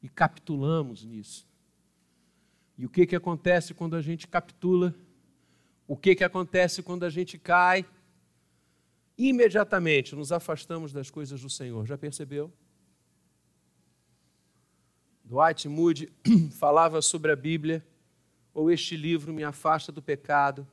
e 0.04 0.10
capitulamos 0.10 1.06
nisso. 1.06 1.48
E 2.78 2.86
o 2.86 2.90
que, 2.90 3.06
que 3.06 3.16
acontece 3.16 3.74
quando 3.74 3.96
a 3.96 4.02
gente 4.02 4.28
capitula? 4.28 4.94
O 5.88 5.96
que, 5.96 6.16
que 6.16 6.24
acontece 6.24 6.82
quando 6.82 7.04
a 7.04 7.10
gente 7.10 7.38
cai? 7.38 7.86
Imediatamente 9.18 10.16
nos 10.16 10.32
afastamos 10.32 10.92
das 10.92 11.10
coisas 11.10 11.42
do 11.42 11.50
Senhor. 11.50 11.86
Já 11.86 11.98
percebeu? 11.98 12.52
Dwight 15.24 15.68
Moody 15.70 16.12
falava 16.60 17.02
sobre 17.02 17.32
a 17.32 17.36
Bíblia 17.36 17.86
ou 18.54 18.70
este 18.70 18.96
livro 18.96 19.34
me 19.34 19.44
afasta 19.44 19.92
do 19.92 20.02
pecado, 20.02 20.68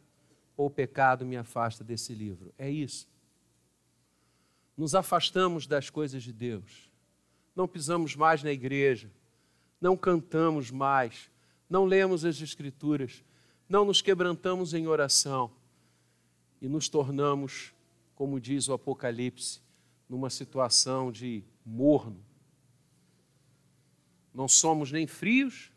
ou 0.57 0.67
o 0.67 0.71
pecado 0.71 1.25
me 1.25 1.37
afasta 1.37 1.85
desse 1.85 2.13
livro. 2.13 2.53
É 2.59 2.69
isso. 2.69 3.09
Nos 4.77 4.95
afastamos 4.95 5.67
das 5.67 5.91
coisas 5.91 6.23
de 6.23 6.33
Deus. 6.33 6.91
Não 7.55 7.67
pisamos 7.67 8.15
mais 8.15 8.43
na 8.43 8.53
igreja, 8.53 9.11
não 9.81 9.97
cantamos 9.97 10.71
mais, 10.71 11.31
não 11.69 11.85
lemos 11.85 12.25
as 12.25 12.41
Escrituras, 12.41 13.25
não 13.69 13.85
nos 13.85 14.01
quebrantamos 14.01 14.75
em 14.75 14.87
oração 14.87 15.51
e 16.61 16.69
nos 16.69 16.89
tornamos, 16.89 17.75
como 18.15 18.41
diz 18.41 18.69
o 18.69 18.73
Apocalipse, 18.73 19.61
numa 20.09 20.31
situação 20.31 21.13
de 21.13 21.45
morno. 21.65 22.25
Não 24.33 24.49
somos 24.49 24.91
nem 24.91 25.07
frios, 25.07 25.71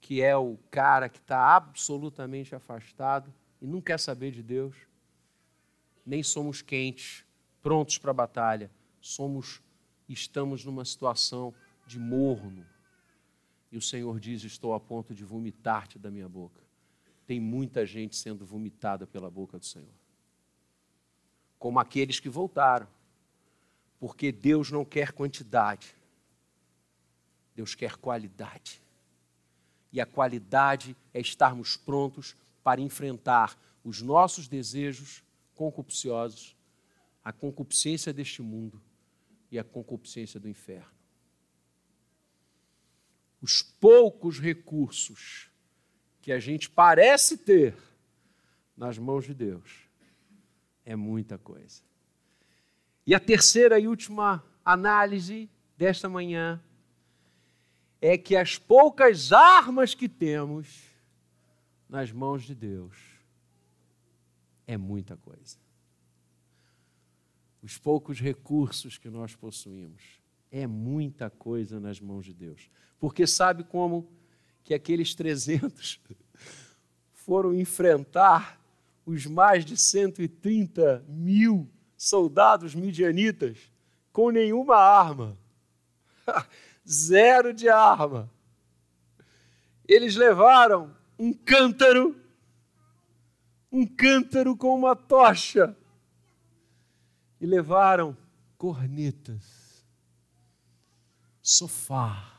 que 0.00 0.22
é 0.22 0.36
o 0.36 0.56
cara 0.70 1.08
que 1.08 1.18
está 1.18 1.54
absolutamente 1.56 2.54
afastado 2.54 3.32
e 3.60 3.66
não 3.66 3.80
quer 3.80 3.98
saber 3.98 4.30
de 4.30 4.42
Deus, 4.42 4.74
nem 6.04 6.22
somos 6.22 6.62
quentes, 6.62 7.24
prontos 7.62 7.98
para 7.98 8.10
a 8.10 8.14
batalha. 8.14 8.70
Somos, 9.00 9.62
estamos 10.08 10.64
numa 10.64 10.84
situação 10.84 11.54
de 11.86 11.98
morno. 11.98 12.66
E 13.70 13.76
o 13.76 13.82
Senhor 13.82 14.18
diz: 14.18 14.42
Estou 14.44 14.74
a 14.74 14.80
ponto 14.80 15.14
de 15.14 15.24
vomitar-te 15.24 15.98
da 15.98 16.10
minha 16.10 16.28
boca. 16.28 16.60
Tem 17.26 17.38
muita 17.38 17.86
gente 17.86 18.16
sendo 18.16 18.44
vomitada 18.44 19.06
pela 19.06 19.30
boca 19.30 19.58
do 19.58 19.64
Senhor. 19.64 19.94
Como 21.58 21.78
aqueles 21.78 22.18
que 22.18 22.28
voltaram. 22.28 22.88
Porque 24.00 24.32
Deus 24.32 24.70
não 24.70 24.82
quer 24.82 25.12
quantidade, 25.12 25.94
Deus 27.54 27.74
quer 27.74 27.96
qualidade. 27.96 28.82
E 29.92 30.00
a 30.00 30.06
qualidade 30.06 30.96
é 31.12 31.20
estarmos 31.20 31.76
prontos 31.76 32.36
para 32.62 32.80
enfrentar 32.80 33.58
os 33.82 34.02
nossos 34.02 34.46
desejos 34.46 35.22
concupisciosos, 35.54 36.56
a 37.24 37.32
concupiscência 37.32 38.12
deste 38.12 38.42
mundo 38.42 38.80
e 39.50 39.58
a 39.58 39.64
concupiscência 39.64 40.38
do 40.38 40.48
inferno 40.48 41.00
os 43.40 43.62
poucos 43.62 44.38
recursos 44.38 45.50
que 46.20 46.32
a 46.32 46.38
gente 46.38 46.68
parece 46.68 47.38
ter 47.38 47.74
nas 48.76 48.98
mãos 48.98 49.24
de 49.24 49.34
Deus 49.34 49.88
é 50.84 50.94
muita 50.94 51.38
coisa. 51.38 51.82
E 53.06 53.14
a 53.14 53.20
terceira 53.20 53.78
e 53.78 53.88
última 53.88 54.44
análise 54.64 55.48
desta 55.76 56.08
manhã 56.08 56.62
é 58.00 58.16
que 58.16 58.36
as 58.36 58.56
poucas 58.56 59.32
armas 59.32 59.94
que 59.94 60.08
temos 60.08 60.84
nas 61.88 62.10
mãos 62.10 62.44
de 62.44 62.54
Deus 62.54 62.96
é 64.66 64.76
muita 64.76 65.16
coisa. 65.16 65.58
Os 67.62 67.76
poucos 67.76 68.20
recursos 68.20 68.96
que 68.96 69.10
nós 69.10 69.34
possuímos 69.34 70.02
é 70.50 70.66
muita 70.66 71.28
coisa 71.28 71.78
nas 71.78 72.00
mãos 72.00 72.24
de 72.24 72.32
Deus. 72.32 72.70
Porque 72.98 73.26
sabe 73.26 73.64
como 73.64 74.08
que 74.64 74.72
aqueles 74.72 75.14
300 75.14 76.00
foram 77.12 77.54
enfrentar 77.54 78.60
os 79.04 79.26
mais 79.26 79.64
de 79.64 79.76
130 79.76 81.04
mil 81.08 81.68
soldados 81.96 82.74
midianitas 82.74 83.58
com 84.12 84.30
nenhuma 84.30 84.76
arma. 84.76 85.36
Zero 86.90 87.52
de 87.52 87.68
arma. 87.68 88.30
Eles 89.86 90.16
levaram 90.16 90.96
um 91.18 91.32
cântaro, 91.32 92.18
um 93.70 93.86
cântaro 93.86 94.56
com 94.56 94.74
uma 94.74 94.96
tocha, 94.96 95.76
e 97.40 97.46
levaram 97.46 98.16
cornetas, 98.56 99.84
sofá, 101.42 102.30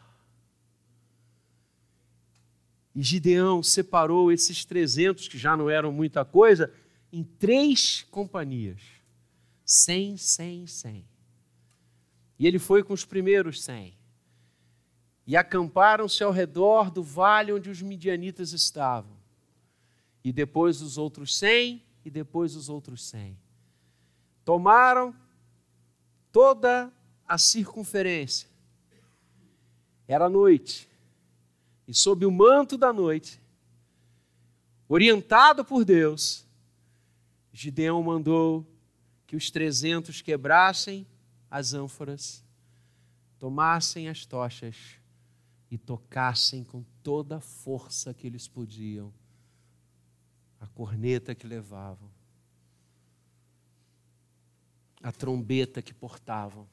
e 2.94 3.02
Gideão 3.02 3.64
separou 3.64 4.32
esses 4.32 4.66
300, 4.66 5.28
que 5.28 5.38
já 5.38 5.56
não 5.56 5.70
eram 5.70 5.92
muita 5.92 6.26
coisa, 6.26 6.74
em 7.12 7.24
três 7.24 8.06
companhias: 8.12 8.82
100, 9.66 10.18
100, 10.18 10.68
100. 10.68 11.06
E 12.38 12.48
ele 12.48 12.60
foi 12.60 12.84
com 12.84 12.94
os 12.94 13.06
primeiros 13.06 13.64
100. 13.64 14.01
E 15.32 15.38
acamparam-se 15.38 16.22
ao 16.26 16.30
redor 16.30 16.92
do 16.92 17.02
vale 17.02 17.54
onde 17.54 17.70
os 17.70 17.82
midianitas 17.82 18.52
estavam. 18.52 19.16
E 20.22 20.34
depois 20.34 20.82
os 20.82 20.98
outros 20.98 21.38
100, 21.38 21.82
e 22.04 22.10
depois 22.10 22.54
os 22.54 22.68
outros 22.68 23.02
100. 23.06 23.38
Tomaram 24.44 25.16
toda 26.34 26.92
a 27.26 27.38
circunferência. 27.38 28.50
Era 30.06 30.28
noite 30.28 30.90
e 31.88 31.94
sob 31.94 32.26
o 32.26 32.32
manto 32.32 32.78
da 32.78 32.92
noite, 32.92 33.40
orientado 34.90 35.64
por 35.64 35.86
Deus, 35.86 36.46
Gideão 37.54 38.04
mandou 38.04 38.68
que 39.26 39.38
os 39.38 39.50
trezentos 39.50 40.22
quebrassem 40.22 41.08
as 41.50 41.74
ânforas, 41.74 42.44
tomassem 43.40 44.10
as 44.10 44.26
tochas 44.26 45.00
e 45.72 45.78
tocassem 45.78 46.66
com 46.66 46.84
toda 47.02 47.38
a 47.38 47.42
força 47.42 48.14
que 48.14 48.28
eles 48.28 48.46
podiam 48.46 49.14
a 50.60 50.68
corneta 50.68 51.34
que 51.34 51.48
levavam, 51.48 52.12
a 55.02 55.12
trombeta 55.12 55.82
que 55.82 55.94
portavam. 55.94 56.68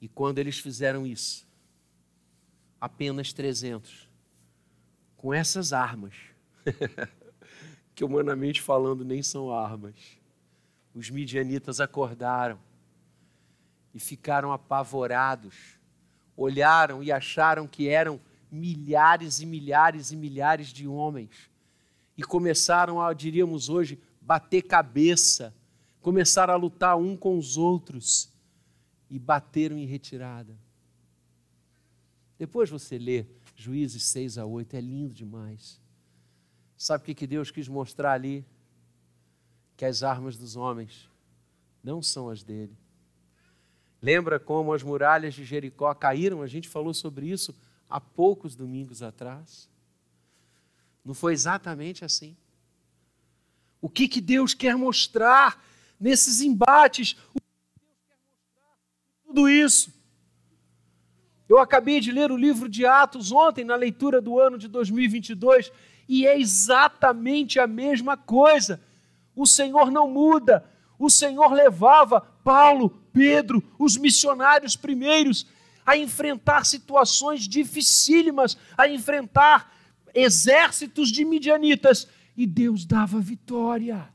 E 0.00 0.08
quando 0.08 0.38
eles 0.38 0.58
fizeram 0.58 1.06
isso, 1.06 1.46
apenas 2.80 3.32
300. 3.32 4.08
Com 5.16 5.32
essas 5.32 5.72
armas, 5.72 6.14
que 7.94 8.02
humanamente 8.02 8.62
falando 8.62 9.04
nem 9.04 9.22
são 9.22 9.52
armas, 9.52 10.18
os 10.94 11.10
midianitas 11.10 11.78
acordaram 11.78 12.58
e 13.94 14.00
ficaram 14.00 14.50
apavorados, 14.50 15.78
olharam 16.36 17.02
e 17.02 17.12
acharam 17.12 17.66
que 17.66 17.88
eram 17.88 18.20
milhares 18.50 19.40
e 19.40 19.46
milhares 19.46 20.10
e 20.10 20.16
milhares 20.16 20.68
de 20.68 20.86
homens 20.88 21.50
e 22.16 22.22
começaram 22.22 23.00
a, 23.00 23.14
diríamos 23.14 23.70
hoje, 23.70 23.98
bater 24.20 24.62
cabeça, 24.62 25.54
começaram 26.02 26.52
a 26.52 26.56
lutar 26.56 26.98
um 26.98 27.16
com 27.16 27.38
os 27.38 27.56
outros 27.56 28.30
e 29.08 29.18
bateram 29.18 29.78
em 29.78 29.86
retirada. 29.86 30.54
Depois 32.38 32.68
você 32.68 32.98
lê 32.98 33.26
Juízes 33.56 34.04
6 34.04 34.38
a 34.38 34.44
8, 34.44 34.76
é 34.76 34.80
lindo 34.80 35.14
demais. 35.14 35.80
Sabe 36.76 37.02
o 37.02 37.04
que, 37.06 37.14
que 37.14 37.26
Deus 37.26 37.50
quis 37.50 37.68
mostrar 37.68 38.12
ali? 38.12 38.44
Que 39.76 39.84
as 39.84 40.02
armas 40.02 40.36
dos 40.36 40.56
homens 40.56 41.08
não 41.82 42.02
são 42.02 42.28
as 42.28 42.42
dele. 42.42 42.76
Lembra 44.02 44.40
como 44.40 44.72
as 44.72 44.82
muralhas 44.82 45.34
de 45.34 45.44
Jericó 45.44 45.92
caíram? 45.94 46.42
A 46.42 46.46
gente 46.46 46.68
falou 46.68 46.94
sobre 46.94 47.26
isso 47.26 47.54
há 47.88 48.00
poucos 48.00 48.54
domingos 48.56 49.02
atrás. 49.02 49.68
Não 51.04 51.12
foi 51.12 51.32
exatamente 51.32 52.04
assim. 52.04 52.36
O 53.80 53.88
que, 53.88 54.06
que 54.06 54.20
Deus 54.20 54.54
quer 54.54 54.76
mostrar 54.76 55.62
nesses 55.98 56.40
embates? 56.40 57.16
O 57.34 57.40
que 57.40 57.46
Deus 57.46 57.88
quer 58.08 58.16
mostrar 58.16 59.26
tudo 59.26 59.48
isso? 59.48 59.92
Eu 61.48 61.58
acabei 61.58 62.00
de 62.00 62.12
ler 62.12 62.30
o 62.30 62.36
livro 62.36 62.68
de 62.68 62.86
Atos 62.86 63.32
ontem, 63.32 63.64
na 63.64 63.74
leitura 63.74 64.20
do 64.20 64.38
ano 64.38 64.56
de 64.56 64.68
2022, 64.68 65.72
e 66.08 66.26
é 66.26 66.38
exatamente 66.38 67.58
a 67.58 67.66
mesma 67.66 68.16
coisa. 68.16 68.80
O 69.34 69.46
Senhor 69.46 69.90
não 69.90 70.08
muda. 70.08 70.64
O 70.98 71.10
Senhor 71.10 71.52
levava 71.52 72.29
Paulo, 72.42 72.90
Pedro, 73.12 73.62
os 73.78 73.96
missionários 73.96 74.76
primeiros, 74.76 75.46
a 75.84 75.96
enfrentar 75.96 76.64
situações 76.64 77.48
dificílimas, 77.48 78.56
a 78.76 78.88
enfrentar 78.88 79.72
exércitos 80.14 81.10
de 81.10 81.24
midianitas, 81.24 82.08
e 82.36 82.46
Deus 82.46 82.84
dava 82.84 83.20
vitória. 83.20 84.08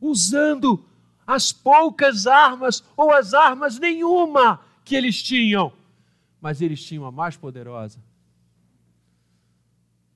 Usando 0.00 0.84
as 1.26 1.52
poucas 1.52 2.26
armas 2.26 2.82
ou 2.96 3.12
as 3.12 3.34
armas 3.34 3.78
nenhuma 3.78 4.60
que 4.84 4.94
eles 4.94 5.22
tinham 5.22 5.72
mas 6.40 6.60
eles 6.60 6.82
tinham 6.82 7.04
a 7.04 7.12
mais 7.12 7.36
poderosa: 7.36 8.02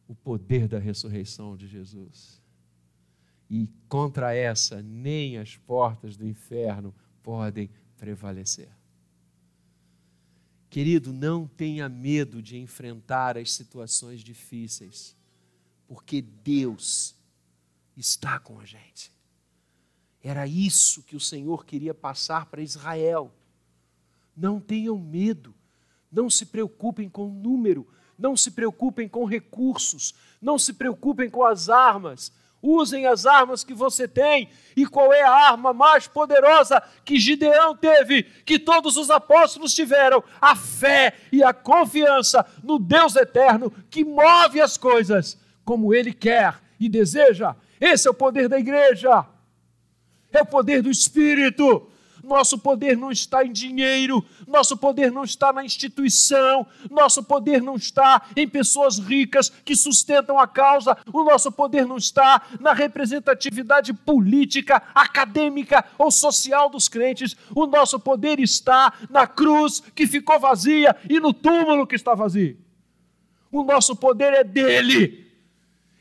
o 0.07 0.15
poder 0.15 0.69
da 0.69 0.79
ressurreição 0.79 1.57
de 1.57 1.67
Jesus. 1.67 2.42
E 3.55 3.69
contra 3.87 4.35
essa, 4.35 4.81
nem 4.81 5.37
as 5.37 5.59
portas 5.59 6.17
do 6.17 6.27
inferno 6.27 6.95
podem 7.23 7.69
prevalecer. 7.99 8.71
Querido, 10.71 11.13
não 11.13 11.47
tenha 11.47 11.87
medo 11.87 12.41
de 12.41 12.57
enfrentar 12.57 13.37
as 13.37 13.53
situações 13.53 14.25
difíceis, 14.25 15.15
porque 15.87 16.23
Deus 16.23 17.15
está 17.95 18.39
com 18.39 18.59
a 18.59 18.65
gente. 18.65 19.13
Era 20.23 20.47
isso 20.47 21.03
que 21.03 21.15
o 21.15 21.21
Senhor 21.21 21.67
queria 21.67 21.93
passar 21.93 22.47
para 22.47 22.63
Israel. 22.63 23.31
Não 24.35 24.59
tenham 24.59 24.99
medo, 24.99 25.55
não 26.11 26.31
se 26.31 26.47
preocupem 26.47 27.07
com 27.07 27.29
o 27.29 27.35
número, 27.35 27.87
não 28.19 28.35
se 28.35 28.51
preocupem 28.51 29.07
com 29.07 29.27
recursos, 29.27 30.15
não 30.41 30.59
se 30.59 30.73
preocupem 30.73 31.29
com 31.29 31.45
as 31.45 31.69
armas. 31.69 32.33
Usem 32.63 33.07
as 33.07 33.27
armas 33.27 33.65
que 33.65 33.75
você 33.75 34.07
tem. 34.07 34.49
E 34.77 34.87
qual 34.87 35.13
é 35.13 35.23
a 35.23 35.51
arma 35.51 35.73
mais 35.73 36.07
poderosa 36.07 36.81
que 37.05 37.19
Gideão 37.19 37.77
teve, 37.77 38.23
que 38.23 38.59
todos 38.59 38.97
os 38.97 39.11
apóstolos 39.11 39.75
tiveram? 39.75 40.23
A 40.41 40.55
fé 40.55 41.15
e 41.33 41.43
a 41.43 41.53
confiança 41.53 42.47
no 42.63 42.79
Deus 42.79 43.17
eterno 43.17 43.73
que 43.91 44.05
move 44.05 44.61
as 44.61 44.79
coisas 44.79 45.37
como 45.65 45.93
ele 45.93 46.13
quer 46.13 46.61
e 46.79 46.89
deseja. 46.89 47.57
Esse 47.81 48.07
é 48.07 48.11
o 48.11 48.15
poder 48.15 48.49
da 48.49 48.59
igreja. 48.59 49.27
É 50.33 50.43
o 50.43 50.47
poder 50.47 50.83
do 50.83 50.91
Espírito. 50.91 51.91
Nosso 52.23 52.57
poder 52.57 52.97
não 52.97 53.11
está 53.11 53.45
em 53.45 53.51
dinheiro, 53.51 54.25
nosso 54.47 54.77
poder 54.77 55.11
não 55.11 55.25
está 55.25 55.53
na 55.53 55.65
instituição, 55.65 56.65
nosso 56.89 57.25
poder 57.25 57.61
não 57.61 57.75
está 57.75 58.23
em 58.37 58.47
pessoas 58.49 58.99
ricas 58.99 59.49
que 59.49 59.75
sustentam 59.75 60.39
a 60.39 60.47
causa, 60.47 60.97
o 61.13 61.25
nosso 61.25 61.51
poder 61.51 61.85
não 61.85 61.97
está 61.97 62.43
na 62.61 62.73
representatividade 62.73 63.93
política, 63.93 64.81
acadêmica 64.95 65.85
ou 65.99 66.13
social 66.13 66.71
dos 66.71 66.89
crentes, 66.89 67.37
o 67.55 67.67
nosso 67.67 67.99
poder 67.99 68.39
está 68.39 68.93
na 69.11 69.27
cruz 69.27 69.81
que 69.95 70.07
ficou 70.07 70.39
vazia 70.39 70.95
e 71.11 71.19
no 71.19 71.33
túmulo 71.33 71.87
que 71.87 71.97
está 71.97 72.15
vazio. 72.15 72.57
O 73.51 73.65
nosso 73.65 73.97
poder 73.97 74.33
é 74.33 74.45
dele, 74.45 75.27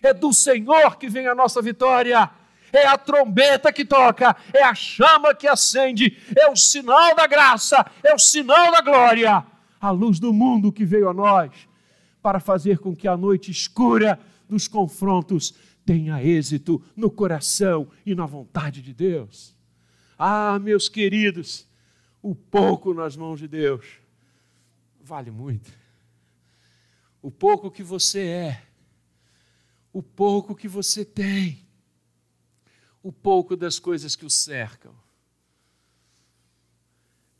é 0.03 0.13
do 0.13 0.31
Senhor 0.31 0.97
que 0.97 1.09
vem 1.09 1.27
a 1.27 1.33
nossa 1.33 1.61
vitória 1.61 2.29
é 2.73 2.87
a 2.87 2.97
trombeta 2.97 3.71
que 3.71 3.85
toca, 3.85 4.35
é 4.53 4.63
a 4.63 4.73
chama 4.73 5.33
que 5.33 5.47
acende, 5.47 6.17
é 6.35 6.49
o 6.49 6.55
sinal 6.55 7.15
da 7.15 7.27
graça, 7.27 7.85
é 8.03 8.13
o 8.13 8.19
sinal 8.19 8.71
da 8.71 8.81
glória, 8.81 9.45
a 9.79 9.89
luz 9.91 10.19
do 10.19 10.31
mundo 10.31 10.71
que 10.71 10.85
veio 10.85 11.09
a 11.09 11.13
nós, 11.13 11.51
para 12.21 12.39
fazer 12.39 12.79
com 12.79 12.95
que 12.95 13.07
a 13.07 13.17
noite 13.17 13.49
escura 13.49 14.19
dos 14.47 14.67
confrontos 14.67 15.53
tenha 15.85 16.23
êxito 16.23 16.81
no 16.95 17.09
coração 17.09 17.87
e 18.05 18.13
na 18.13 18.25
vontade 18.25 18.81
de 18.81 18.93
Deus. 18.93 19.55
Ah, 20.17 20.59
meus 20.59 20.87
queridos, 20.87 21.67
o 22.21 22.35
pouco 22.35 22.93
nas 22.93 23.15
mãos 23.15 23.39
de 23.39 23.47
Deus 23.47 23.85
vale 25.01 25.31
muito. 25.31 25.71
O 27.21 27.31
pouco 27.31 27.71
que 27.71 27.83
você 27.83 28.19
é, 28.21 28.61
o 29.91 30.01
pouco 30.01 30.55
que 30.55 30.67
você 30.67 31.03
tem, 31.03 31.65
o 33.03 33.11
pouco 33.11 33.55
das 33.55 33.79
coisas 33.79 34.15
que 34.15 34.25
o 34.25 34.29
cercam. 34.29 34.95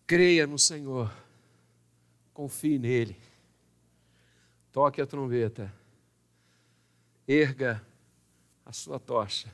Creia 0.08 0.46
no 0.46 0.60
Senhor, 0.60 1.14
confie 2.34 2.78
nele, 2.78 3.18
toque 4.72 5.02
a 5.02 5.08
trombeta, 5.08 5.74
erga 7.28 7.86
a 8.66 8.74
sua 8.74 9.00
tocha, 9.00 9.54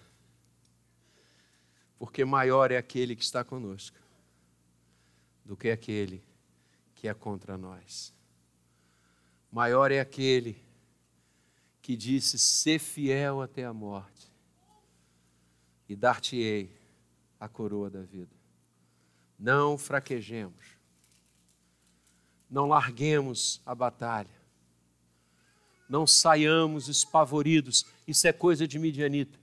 porque 2.00 2.26
maior 2.26 2.72
é 2.72 2.78
aquele 2.78 3.16
que 3.16 3.24
está 3.24 3.44
conosco 3.44 3.98
do 5.46 5.56
que 5.56 5.70
aquele 5.70 6.24
que 6.96 7.08
é 7.08 7.14
contra 7.14 7.58
nós. 7.58 8.14
Maior 9.52 9.92
é 9.92 10.00
aquele 10.00 10.58
que 11.82 11.96
disse: 11.96 12.40
ser 12.40 12.80
fiel 12.80 13.42
até 13.42 13.64
a 13.64 13.74
morte 13.74 14.37
e 15.88 15.96
dar-te-ei 15.96 16.72
a 17.40 17.48
coroa 17.48 17.90
da 17.90 18.02
vida. 18.02 18.36
Não 19.40 19.78
fraquejemos, 19.78 20.66
não 22.50 22.68
larguemos 22.68 23.62
a 23.66 23.76
batalha, 23.76 24.36
não 25.88 26.06
saiamos 26.06 26.88
espavoridos, 26.88 27.86
isso 28.08 28.28
é 28.28 28.34
coisa 28.34 28.68
de 28.68 28.78
midianita. 28.80 29.40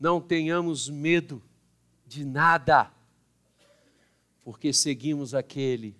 Não 0.00 0.20
tenhamos 0.20 0.88
medo 0.88 1.40
de 2.06 2.24
nada, 2.24 2.90
porque 4.42 4.72
seguimos 4.72 5.34
aquele 5.34 5.94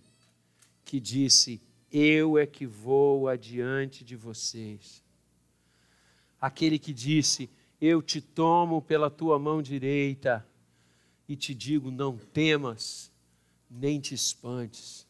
que 0.85 0.99
disse: 0.99 1.63
Eu 1.91 2.37
é 2.37 2.45
que 2.45 2.67
vou 2.67 3.29
adiante 3.29 4.05
de 4.05 4.17
vocês. 4.17 5.03
Aquele 6.41 6.79
que 6.79 6.93
disse: 6.93 7.49
eu 7.83 8.01
te 8.01 8.21
tomo 8.21 8.81
pela 8.81 9.11
tua 9.11 9.41
mão 9.41 9.61
direita 9.61 10.47
e 11.29 11.35
te 11.35 11.53
digo: 11.53 11.91
não 11.91 12.17
temas, 12.17 13.11
nem 13.69 13.99
te 13.99 14.15
espantes. 14.15 15.05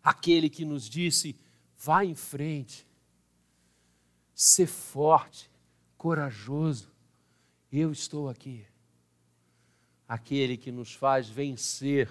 Aquele 0.00 0.48
que 0.48 0.64
nos 0.64 0.88
disse: 0.88 1.36
vá 1.76 2.04
em 2.04 2.14
frente, 2.14 2.86
ser 4.32 4.68
forte, 4.68 5.50
corajoso, 5.98 6.92
eu 7.72 7.90
estou 7.90 8.28
aqui. 8.28 8.64
Aquele 10.06 10.56
que 10.56 10.70
nos 10.70 10.94
faz 10.94 11.28
vencer 11.28 12.08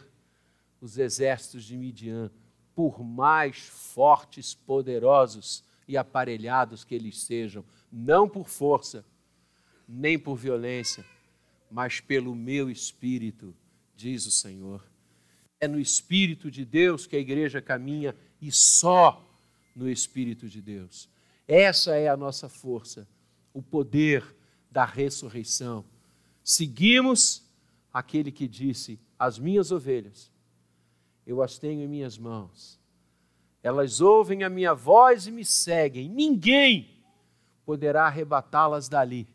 os 0.81 0.97
exércitos 0.97 1.63
de 1.63 1.77
Midian, 1.77 2.29
por 2.75 3.01
mais 3.01 3.59
fortes, 3.59 4.53
poderosos 4.53 5.63
e 5.87 5.95
aparelhados 5.95 6.83
que 6.83 6.95
eles 6.95 7.21
sejam, 7.21 7.63
não 7.89 8.27
por 8.27 8.49
força, 8.49 9.05
nem 9.87 10.17
por 10.17 10.35
violência, 10.35 11.05
mas 11.69 11.99
pelo 11.99 12.35
meu 12.35 12.69
espírito, 12.69 13.55
diz 13.95 14.25
o 14.25 14.31
Senhor. 14.31 14.83
É 15.59 15.67
no 15.67 15.79
espírito 15.79 16.49
de 16.49 16.65
Deus 16.65 17.05
que 17.05 17.15
a 17.15 17.19
igreja 17.19 17.61
caminha 17.61 18.15
e 18.41 18.51
só 18.51 19.27
no 19.75 19.89
espírito 19.89 20.49
de 20.49 20.61
Deus. 20.61 21.09
Essa 21.47 21.95
é 21.95 22.09
a 22.09 22.17
nossa 22.17 22.49
força, 22.49 23.07
o 23.53 23.61
poder 23.61 24.23
da 24.69 24.85
ressurreição. 24.85 25.85
Seguimos 26.43 27.43
aquele 27.93 28.31
que 28.31 28.47
disse: 28.47 28.99
As 29.17 29.37
minhas 29.37 29.71
ovelhas, 29.71 30.31
eu 31.25 31.41
as 31.41 31.57
tenho 31.57 31.81
em 31.81 31.87
minhas 31.87 32.17
mãos. 32.17 32.79
Elas 33.63 34.01
ouvem 34.01 34.43
a 34.43 34.49
minha 34.49 34.73
voz 34.73 35.27
e 35.27 35.31
me 35.31 35.45
seguem. 35.45 36.09
Ninguém 36.09 36.89
poderá 37.65 38.07
arrebatá-las 38.07 38.89
dali 38.89 39.27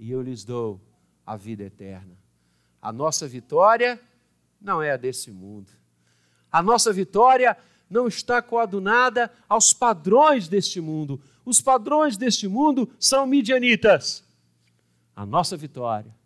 e 0.00 0.10
eu 0.10 0.22
lhes 0.22 0.44
dou 0.44 0.80
a 1.26 1.36
vida 1.36 1.62
eterna. 1.62 2.16
A 2.80 2.90
nossa 2.90 3.28
vitória 3.28 4.00
não 4.58 4.82
é 4.82 4.92
a 4.92 4.96
desse 4.96 5.30
mundo. 5.30 5.70
A 6.50 6.62
nossa 6.62 6.90
vitória 6.90 7.54
não 7.88 8.08
está 8.08 8.40
coadunada 8.40 9.30
aos 9.46 9.74
padrões 9.74 10.48
deste 10.48 10.80
mundo. 10.80 11.20
Os 11.44 11.60
padrões 11.60 12.16
deste 12.16 12.48
mundo 12.48 12.90
são 12.98 13.26
midianitas. 13.26 14.24
A 15.14 15.26
nossa 15.26 15.54
vitória 15.54 16.16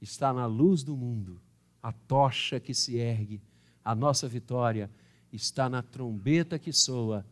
está 0.00 0.32
na 0.32 0.46
luz 0.46 0.84
do 0.84 0.96
mundo, 0.96 1.40
a 1.82 1.90
tocha 1.90 2.60
que 2.60 2.72
se 2.72 2.96
ergue. 2.96 3.42
A 3.84 3.92
nossa 3.92 4.28
vitória 4.28 4.88
está 5.32 5.68
na 5.68 5.82
trombeta 5.82 6.60
que 6.60 6.72
soa 6.72 7.26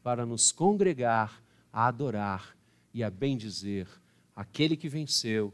para 0.00 0.24
nos 0.24 0.52
congregar 0.52 1.42
a 1.72 1.88
adorar 1.88 2.56
e 2.94 3.02
a 3.02 3.10
bendizer 3.10 3.88
aquele 4.38 4.76
que 4.76 4.88
venceu, 4.88 5.52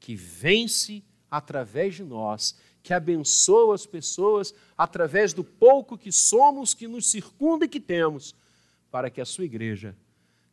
que 0.00 0.16
vence 0.16 1.04
através 1.30 1.96
de 1.96 2.02
nós, 2.02 2.58
que 2.82 2.94
abençoa 2.94 3.74
as 3.74 3.84
pessoas 3.84 4.54
através 4.76 5.34
do 5.34 5.44
pouco 5.44 5.98
que 5.98 6.10
somos, 6.10 6.72
que 6.72 6.88
nos 6.88 7.10
circunda 7.10 7.66
e 7.66 7.68
que 7.68 7.78
temos, 7.78 8.34
para 8.90 9.10
que 9.10 9.20
a 9.20 9.26
sua 9.26 9.44
igreja 9.44 9.94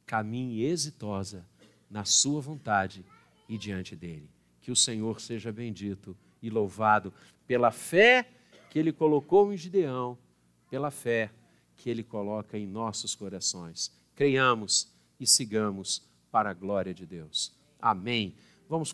caminhe 0.05 0.65
exitosa 0.65 1.47
na 1.89 2.03
sua 2.03 2.41
vontade 2.41 3.05
e 3.47 3.57
diante 3.57 3.95
dele. 3.95 4.29
Que 4.59 4.71
o 4.71 4.75
Senhor 4.75 5.21
seja 5.21 5.49
bendito 5.49 6.17
e 6.41 6.49
louvado 6.49 7.13
pela 7.47 7.71
fé 7.71 8.29
que 8.69 8.77
ele 8.77 8.91
colocou 8.91 9.53
em 9.53 9.57
Gideão, 9.57 10.17
pela 10.69 10.91
fé 10.91 11.31
que 11.77 11.89
ele 11.89 12.03
coloca 12.03 12.57
em 12.57 12.67
nossos 12.67 13.15
corações. 13.15 13.89
Creiamos 14.15 14.91
e 15.17 15.25
sigamos 15.25 16.05
para 16.29 16.49
a 16.49 16.53
glória 16.53 16.93
de 16.93 17.05
Deus. 17.05 17.57
Amém. 17.81 18.35